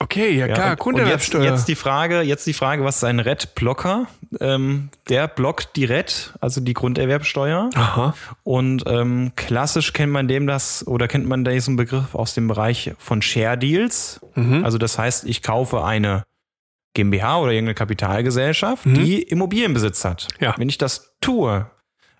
[0.00, 1.44] Okay, ja, klar, und, und jetzt, Grunderwerbsteuer.
[1.44, 4.06] jetzt die Frage, jetzt die Frage, was ist ein RED-Blocker?
[4.40, 7.70] Ähm, der blockt die RED, also die Grunderwerbsteuer.
[7.74, 8.14] Aha.
[8.42, 12.92] Und ähm, klassisch kennt man dem das oder kennt man diesen Begriff aus dem Bereich
[12.98, 14.20] von Share Deals.
[14.34, 14.64] Mhm.
[14.64, 16.24] Also das heißt, ich kaufe eine
[16.94, 18.94] GmbH oder irgendeine Kapitalgesellschaft, Mhm.
[18.94, 20.28] die Immobilienbesitz hat.
[20.40, 20.54] Ja.
[20.58, 21.70] Wenn ich das tue,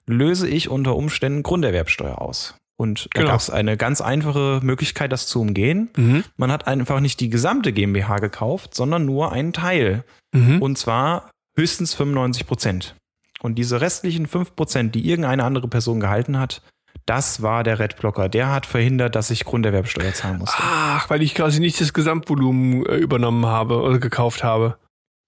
[0.06, 2.54] löse ich unter Umständen Grunderwerbsteuer aus.
[2.76, 3.32] Und da Genau.
[3.32, 5.90] gab es eine ganz einfache Möglichkeit, das zu umgehen.
[5.96, 6.24] Mhm.
[6.36, 10.04] Man hat einfach nicht die gesamte GmbH gekauft, sondern nur einen Teil.
[10.32, 10.60] Mhm.
[10.60, 12.96] Und zwar höchstens 95 Prozent.
[13.42, 16.62] Und diese restlichen 5 Prozent, die irgendeine andere Person gehalten hat,
[17.06, 18.28] das war der Red-Blocker.
[18.28, 20.56] Der hat verhindert, dass ich Grunderwerbsteuer zahlen musste.
[20.58, 24.78] Ach, weil ich quasi nicht das Gesamtvolumen äh, übernommen habe oder gekauft habe.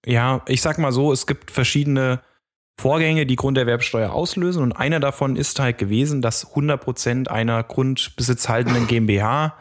[0.05, 2.19] Ja, ich sag mal so, es gibt verschiedene
[2.79, 4.61] Vorgänge, die Grunderwerbsteuer auslösen.
[4.61, 9.57] Und einer davon ist halt gewesen, dass 100 Prozent einer grundbesitzhaltenden GmbH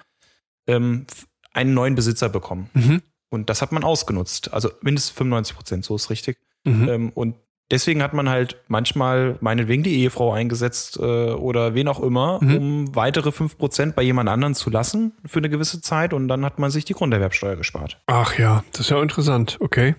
[0.66, 1.06] ähm,
[1.52, 2.68] einen neuen Besitzer bekommen.
[2.74, 3.02] Mhm.
[3.30, 4.52] Und das hat man ausgenutzt.
[4.52, 6.38] Also mindestens 95 Prozent, so ist richtig.
[6.64, 6.88] Mhm.
[6.88, 7.36] Ähm, und
[7.70, 12.56] deswegen hat man halt manchmal meinetwegen die Ehefrau eingesetzt äh, oder wen auch immer, Mhm.
[12.56, 16.12] um weitere 5 Prozent bei jemand anderen zu lassen für eine gewisse Zeit.
[16.12, 17.98] Und dann hat man sich die Grunderwerbsteuer gespart.
[18.06, 19.56] Ach ja, das ist ja interessant.
[19.60, 19.94] Okay.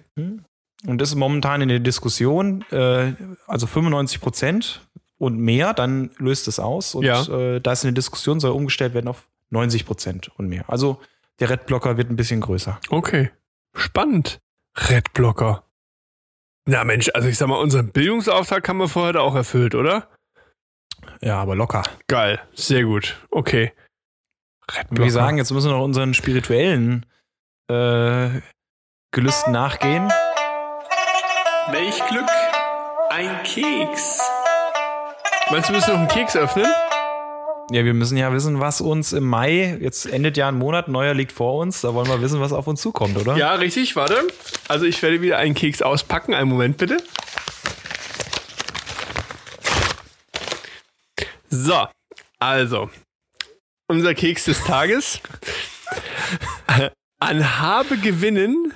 [0.86, 3.14] Und das ist momentan in der Diskussion, äh,
[3.48, 4.82] also 95 Prozent
[5.18, 6.94] und mehr, dann löst es aus.
[6.96, 7.24] Und Ja.
[7.28, 10.66] äh, da ist eine Diskussion, soll umgestellt werden auf 90 Prozent und mehr.
[10.70, 11.02] Also
[11.40, 12.80] der Redblocker wird ein bisschen größer.
[12.90, 13.32] Okay.
[13.76, 14.40] Spannend.
[14.76, 15.64] Redblocker.
[16.66, 20.10] Na Mensch, also ich sag mal, unseren Bildungsauftrag haben wir für heute auch erfüllt, oder?
[21.22, 21.84] Ja, aber locker.
[22.08, 22.40] Geil.
[22.54, 23.16] Sehr gut.
[23.32, 23.72] Okay.
[24.90, 27.06] Und wir sagen, jetzt müssen wir noch unseren spirituellen
[27.70, 28.42] äh,
[29.12, 30.12] Gelüsten nachgehen.
[31.72, 32.30] Welch Glück.
[33.10, 34.22] Ein Keks.
[35.52, 36.66] Meinst du, wir müssen noch einen Keks öffnen?
[37.72, 41.14] Ja, wir müssen ja wissen, was uns im Mai, jetzt endet ja ein Monat, neuer
[41.14, 43.36] liegt vor uns, da wollen wir wissen, was auf uns zukommt, oder?
[43.36, 44.16] Ja, richtig, warte.
[44.70, 46.34] Also ich werde wieder einen Keks auspacken.
[46.34, 47.04] Einen Moment bitte.
[51.50, 51.88] So,
[52.40, 52.90] also.
[53.88, 55.20] Unser Keks des Tages.
[57.20, 58.74] an Habe gewinnen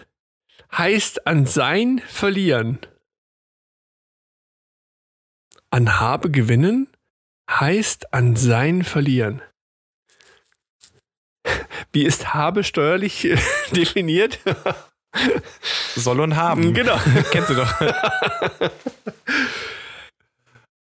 [0.78, 2.80] heißt an Sein verlieren.
[5.70, 6.88] An Habe gewinnen
[7.50, 9.42] heißt an Sein verlieren.
[11.92, 13.38] Wie ist Habe steuerlich äh,
[13.72, 14.40] definiert?
[15.96, 16.74] Soll und haben.
[16.74, 16.98] Genau.
[17.32, 17.74] Kennst du doch.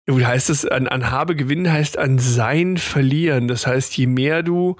[0.07, 3.49] Gut, heißt es, an, an Habe gewinnen heißt an Sein verlieren.
[3.49, 4.77] Das heißt, je mehr du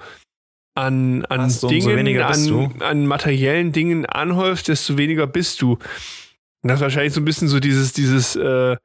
[0.79, 5.73] an, an umso Dingen, an, an materiellen Dingen anhäufst, desto weniger bist du.
[5.73, 8.75] Und das ist wahrscheinlich so ein bisschen so dieses, dieses, äh,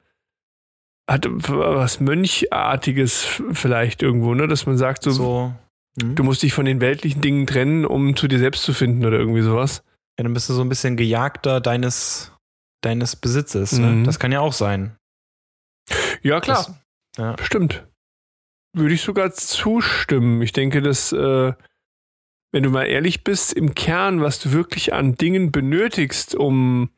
[1.08, 4.48] hat was Mönchartiges vielleicht irgendwo, ne?
[4.48, 5.52] Dass man sagt, so, So.
[6.00, 6.14] Hm?
[6.14, 9.18] du musst dich von den weltlichen Dingen trennen, um zu dir selbst zu finden oder
[9.18, 9.82] irgendwie sowas.
[10.18, 12.32] Ja, dann bist du so ein bisschen gejagter deines,
[12.80, 13.72] deines Besitzes.
[13.72, 14.00] Mhm.
[14.00, 14.02] Ne?
[14.04, 14.96] Das kann ja auch sein.
[16.22, 16.64] Ja, klar.
[16.66, 17.32] Das, ja.
[17.32, 17.86] Bestimmt.
[18.72, 20.40] Würde ich sogar zustimmen.
[20.42, 21.52] Ich denke, dass, äh,
[22.54, 26.88] wenn du mal ehrlich bist, im Kern, was du wirklich an Dingen benötigst, um,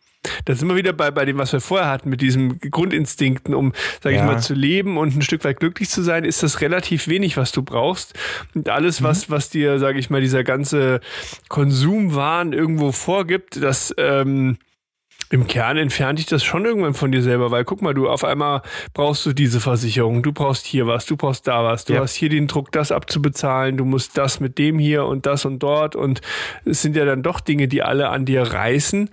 [0.44, 3.72] da sind wir wieder bei, bei dem, was wir vorher hatten, mit diesen Grundinstinkten, um,
[4.02, 4.26] sag ich Ja.
[4.26, 7.52] mal, zu leben und ein Stück weit glücklich zu sein, ist das relativ wenig, was
[7.52, 8.12] du brauchst.
[8.54, 11.00] Und alles, was, was dir, sag ich mal, dieser ganze
[11.48, 14.58] Konsumwahn irgendwo vorgibt, das, ähm,
[15.30, 18.22] im Kern entfernt dich das schon irgendwann von dir selber, weil guck mal, du auf
[18.24, 18.62] einmal
[18.94, 22.00] brauchst du diese Versicherung, du brauchst hier was, du brauchst da was, du Ja.
[22.00, 25.58] hast hier den Druck, das abzubezahlen, du musst das mit dem hier und das und
[25.60, 26.20] dort und
[26.64, 29.10] es sind ja dann doch Dinge, die alle an dir reißen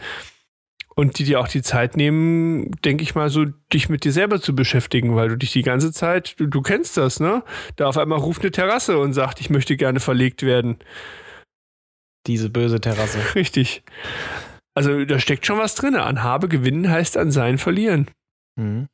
[0.95, 4.39] und die dir auch die Zeit nehmen, denke ich mal, so dich mit dir selber
[4.39, 7.41] zu beschäftigen, weil du dich die ganze Zeit, du, du kennst das, ne?
[7.77, 10.77] Da auf einmal ruft eine Terrasse und sagt, ich möchte gerne verlegt werden.
[12.27, 13.17] Diese böse Terrasse.
[13.35, 13.81] Richtig.
[14.75, 15.95] Also da steckt schon was drin.
[15.95, 18.09] An Habe gewinnen heißt an Sein verlieren.
[18.55, 18.87] Mhm.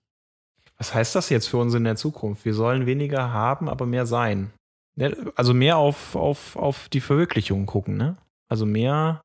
[0.77, 2.45] Was heißt das jetzt für uns in der Zukunft?
[2.45, 4.51] Wir sollen weniger haben, aber mehr sein.
[4.95, 8.17] Ne, Also mehr auf, auf, auf die Verwirklichung gucken, ne?
[8.49, 9.21] Also mehr,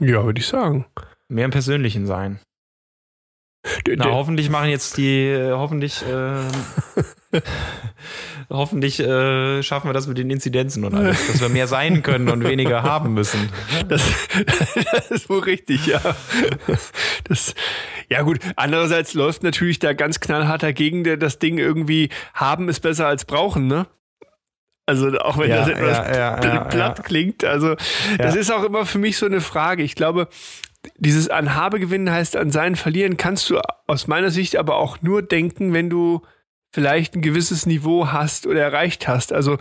[0.00, 0.86] Ja, würde ich sagen.
[1.28, 2.40] mehr im Persönlichen sein.
[3.86, 6.48] D- Na, hoffentlich machen jetzt die, äh, hoffentlich, ähm,
[8.50, 12.28] hoffentlich äh, schaffen wir das mit den Inzidenzen und alles, dass wir mehr sein können
[12.28, 13.48] und weniger haben müssen.
[13.88, 14.02] Das,
[14.92, 16.00] das ist wohl richtig, ja.
[17.24, 17.54] Das,
[18.08, 22.80] ja gut, andererseits läuft natürlich da ganz knallhart dagegen der, das Ding irgendwie, haben ist
[22.80, 23.86] besser als brauchen, ne?
[24.86, 27.74] Also auch wenn Ja, das etwas ja, ja, pl- ja, platt klingt, also
[28.18, 29.82] das ist auch immer für mich so eine Frage.
[29.82, 30.28] Ich glaube,
[30.98, 34.98] dieses an Habe gewinnen heißt an Sein verlieren, kannst du aus meiner Sicht aber auch
[35.00, 36.20] nur denken, wenn du
[36.74, 39.32] vielleicht ein gewisses Niveau hast oder erreicht hast.
[39.32, 39.58] Also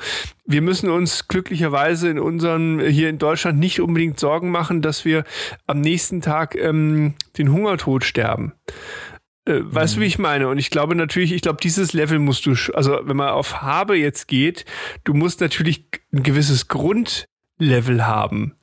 [0.48, 5.24] wir müssen uns glücklicherweise in unserem hier in Deutschland nicht unbedingt Sorgen machen, dass wir
[5.68, 8.54] am nächsten Tag ähm, den Hungertod sterben.
[9.46, 10.48] Äh, weißt du, wie ich meine?
[10.48, 13.96] Und ich glaube natürlich, ich glaube, dieses Level musst du, also wenn man auf Habe
[13.96, 14.66] jetzt geht,
[15.04, 18.56] du musst natürlich ein gewisses Grundlevel haben.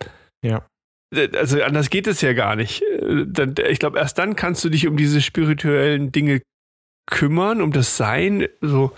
[0.43, 0.67] Ja.
[1.15, 2.83] Äh, Also anders geht es ja gar nicht.
[2.83, 6.41] Äh, Ich glaube, erst dann kannst du dich um diese spirituellen Dinge
[7.11, 8.47] kümmern, um das Sein.
[8.61, 8.93] So,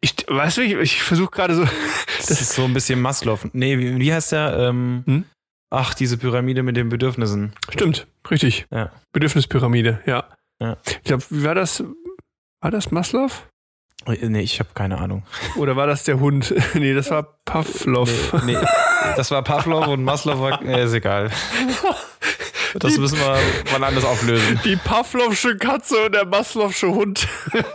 [0.00, 1.64] ich weißt du, ich, ich versuche gerade so.
[2.18, 3.38] Das ist so ein bisschen Maslow.
[3.52, 4.56] Nee, wie, wie heißt der?
[4.58, 5.24] Ähm, Hm?
[5.70, 7.52] Ach, diese Pyramide mit den Bedürfnissen.
[7.70, 8.66] Stimmt, richtig.
[8.70, 8.92] Ja.
[9.12, 10.24] Bedürfnispyramide, ja.
[10.62, 10.76] Ja.
[10.86, 11.82] Ich glaube, wie war das?
[12.62, 13.30] War das Maslow?
[14.06, 15.24] Äh, Nee, ich habe keine Ahnung.
[15.56, 16.54] Oder war das der Hund?
[16.74, 18.32] nee, das war Pavlov.
[18.44, 18.58] Nee, nee,
[19.16, 20.62] das war Pavlov und Maslow war.
[20.62, 21.30] Äh, ist egal.
[22.78, 23.38] Das müssen wir
[23.72, 24.60] mal anders auflösen.
[24.64, 27.26] Die Pavlovsche Katze und der Maslow'sche Hund.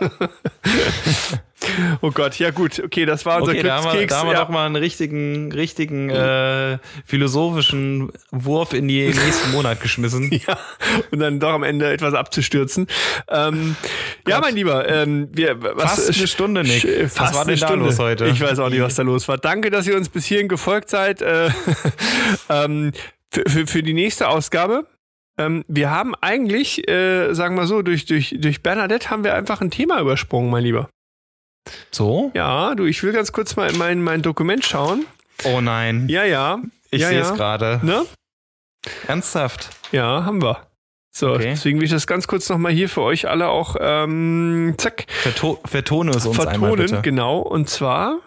[2.00, 4.34] oh Gott, ja gut, okay, das war unser Okay, da haben wir, da haben wir
[4.34, 4.40] ja.
[4.40, 10.30] doch mal einen richtigen, richtigen äh, philosophischen Wurf in den nächsten Monat geschmissen.
[10.46, 10.58] Ja,
[11.10, 12.86] und dann doch am Ende etwas abzustürzen.
[13.28, 13.76] Ähm,
[14.26, 16.84] ja, mein Lieber, ähm, wir, was, Fast eine Stunde, Nick.
[16.84, 17.86] Was Fast war denn eine da Stunde.
[17.86, 18.26] los heute?
[18.26, 19.38] Ich weiß auch nicht, was da los war.
[19.38, 21.22] Danke, dass ihr uns bis hierhin gefolgt seid.
[21.22, 21.50] Äh,
[22.48, 22.92] ähm,
[23.32, 24.86] für, für, für die nächste Ausgabe.
[25.38, 29.60] Ähm, wir haben eigentlich, äh, sagen wir so, durch, durch, durch Bernadette haben wir einfach
[29.60, 30.90] ein Thema übersprungen, mein Lieber.
[31.90, 32.30] So?
[32.34, 35.06] Ja, du, ich will ganz kurz mal in mein, mein Dokument schauen.
[35.44, 36.08] Oh nein.
[36.08, 36.60] Ja, ja.
[36.90, 37.30] ich ja, sehe ja.
[37.30, 37.80] es gerade.
[37.82, 38.04] Ne?
[39.06, 39.70] Ernsthaft.
[39.92, 40.66] Ja, haben wir.
[41.14, 41.50] So, Okay.
[41.50, 45.60] deswegen will ich das ganz kurz nochmal hier für euch alle auch, ähm, zack, Verto
[45.64, 46.86] vertone es uns einmal vertonen.
[46.86, 47.02] bitte.
[47.02, 48.20] Genau, und zwar,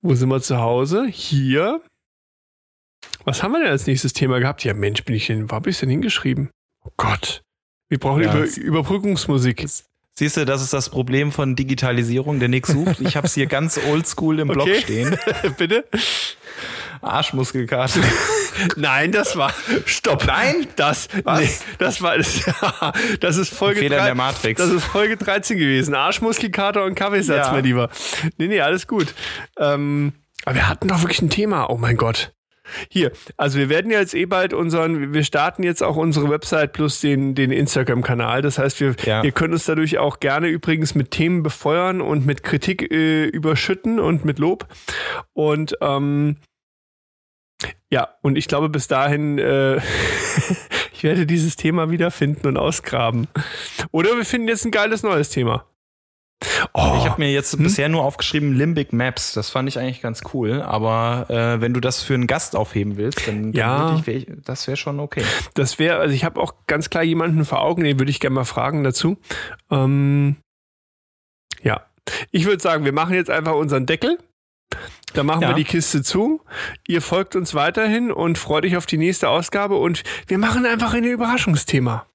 [0.00, 1.06] wo sind wir zu Hause?
[1.06, 1.82] Hier.
[3.28, 4.64] Was haben wir denn als nächstes Thema gehabt?
[4.64, 6.48] Ja, Mensch, bin ich denn, wo hab ich denn hingeschrieben?
[6.82, 7.42] Oh Gott.
[7.90, 9.66] Wir brauchen Ja, Über, Überbrückungsmusik.
[10.18, 13.00] Siehst du, das ist das Problem von Digitalisierung, der Nick sucht.
[13.00, 14.80] Ich habe es hier ganz oldschool im Blog Okay.
[14.80, 15.18] stehen.
[15.58, 15.84] Bitte?
[17.02, 18.00] Arschmuskelkarte.
[18.76, 19.52] Nein, das war.
[19.84, 20.24] Stopp.
[20.26, 21.08] Nein, das.
[21.24, 21.40] Was?
[21.40, 22.16] Nee, das war.
[22.16, 22.40] Das,
[23.20, 24.58] das ist Folge Fehler in 3 der Matrix.
[24.60, 25.94] Das ist Folge 13 gewesen.
[25.94, 27.52] Arschmuskelkater und Kaffeesatz, Ja.
[27.52, 27.90] mein Lieber.
[28.38, 29.14] Nee, nee, alles gut.
[29.58, 30.14] Ähm,
[30.46, 31.68] aber wir hatten doch wirklich ein Thema.
[31.68, 32.32] Oh mein Gott.
[32.90, 36.72] Hier, also wir werden ja jetzt eh bald unseren, wir starten jetzt auch unsere Website
[36.72, 38.42] plus den, den Instagram-Kanal.
[38.42, 39.22] Das heißt, wir, Ja.
[39.22, 43.98] ihr könnt uns dadurch auch gerne übrigens mit Themen befeuern und mit Kritik äh, überschütten
[44.00, 44.66] und mit Lob.
[45.32, 46.36] Und ähm,
[47.90, 49.76] ja, und ich glaube, bis dahin, äh,
[50.92, 53.28] ich werde dieses Thema wiederfinden und ausgraben.
[53.90, 55.64] Oder wir finden jetzt ein geiles neues Thema.
[56.72, 59.32] Oh, Ich habe mir jetzt bisher nur aufgeschrieben Limbic Maps.
[59.32, 60.62] Das fand ich eigentlich ganz cool.
[60.62, 63.90] Aber äh, wenn du das für einen Gast aufheben willst, dann, dann Ja.
[63.90, 65.24] würd ich, wär ich, das wäre schon okay.
[65.54, 68.34] das wäre, also ich habe auch ganz klar jemanden vor Augen, den würde ich gerne
[68.34, 69.18] mal fragen dazu.
[69.70, 70.36] Ähm,
[71.62, 71.82] ja,
[72.30, 74.18] ich würde sagen, wir machen jetzt einfach unseren Deckel.
[75.14, 75.48] Da machen Ja.
[75.48, 76.42] wir die Kiste zu.
[76.86, 80.92] Ihr folgt uns weiterhin und freut euch auf die nächste Ausgabe und wir machen einfach
[80.94, 82.06] ein Überraschungsthema.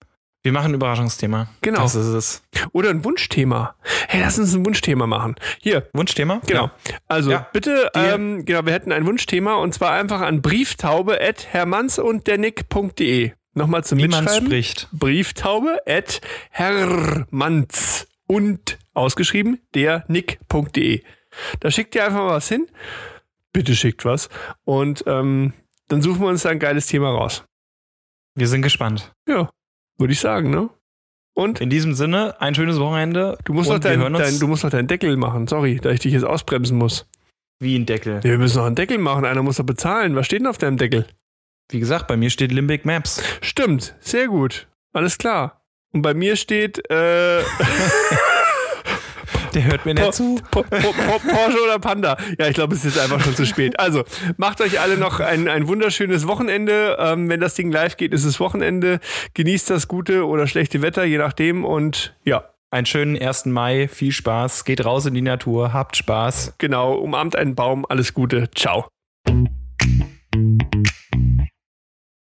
[0.44, 1.48] Wir machen ein Überraschungsthema.
[1.62, 1.80] Genau.
[1.82, 2.44] Das ist es.
[2.74, 3.76] Oder ein Wunschthema.
[4.10, 5.36] Hey, lass uns ein Wunschthema machen.
[5.62, 6.41] Hier, Wunschthema?
[6.46, 6.66] Genau.
[6.66, 6.98] Ja.
[7.08, 7.48] Also Ja.
[7.54, 13.32] bitte, ähm, genau, wir hätten ein Wunschthema und zwar einfach an brieftaube at hermannsunddernick.de.
[13.56, 14.48] Nochmal zum Niemand Mitschreiben.
[14.48, 14.89] spricht.
[14.91, 16.20] Brieftaube at
[16.50, 21.04] hermanns und ausgeschrieben der nick.de.
[21.62, 22.68] Da schickt ihr einfach mal was hin.
[23.54, 24.30] Bitte schickt was.
[24.66, 25.54] Und ähm,
[25.88, 27.44] dann suchen wir uns da ein geiles Thema raus.
[28.36, 29.14] Wir sind gespannt.
[29.28, 29.50] Ja,
[29.98, 30.70] würde ich sagen, ne?
[31.36, 33.38] Und In diesem Sinne, ein schönes Wochenende.
[33.46, 35.48] du musst, noch dein, wir hören uns dein, du musst noch deinen Deckel machen.
[35.48, 37.08] Sorry, da ich dich jetzt ausbremsen muss.
[37.60, 38.18] wie ein Deckel.
[38.18, 39.26] Ja, wir müssen noch einen Deckel machen.
[39.26, 40.16] Einer muss doch bezahlen.
[40.16, 41.08] Was steht denn auf deinem Deckel?
[41.72, 43.24] Wie gesagt, bei mir steht Limbic Maps.
[43.41, 44.68] Stimmt, sehr gut.
[44.94, 45.64] Alles klar.
[45.91, 47.41] Und bei mir steht äh,
[49.54, 50.39] Der hört mir nicht zu.
[50.51, 52.18] Po- Po- Po- Porsche oder Panda.
[52.39, 53.80] Ja, ich glaube, es ist einfach schon zu spät.
[53.80, 54.04] Also,
[54.38, 56.97] macht euch alle noch ein, ein wunderschönes Wochenende.
[56.99, 58.99] Ähm, wenn das Ding live geht, ist es Wochenende.
[59.34, 61.66] Genießt das gute oder schlechte Wetter, je nachdem.
[61.66, 63.45] Und ja, Einen schönen 1.
[63.47, 63.88] Mai.
[63.88, 64.66] Viel Spaß.
[64.66, 65.74] Geht raus in die Natur.
[65.74, 66.56] Habt Spaß.
[66.58, 67.86] genau, umarmt einen Baum.
[67.88, 68.49] Alles Gute.
[68.56, 68.88] Ciao.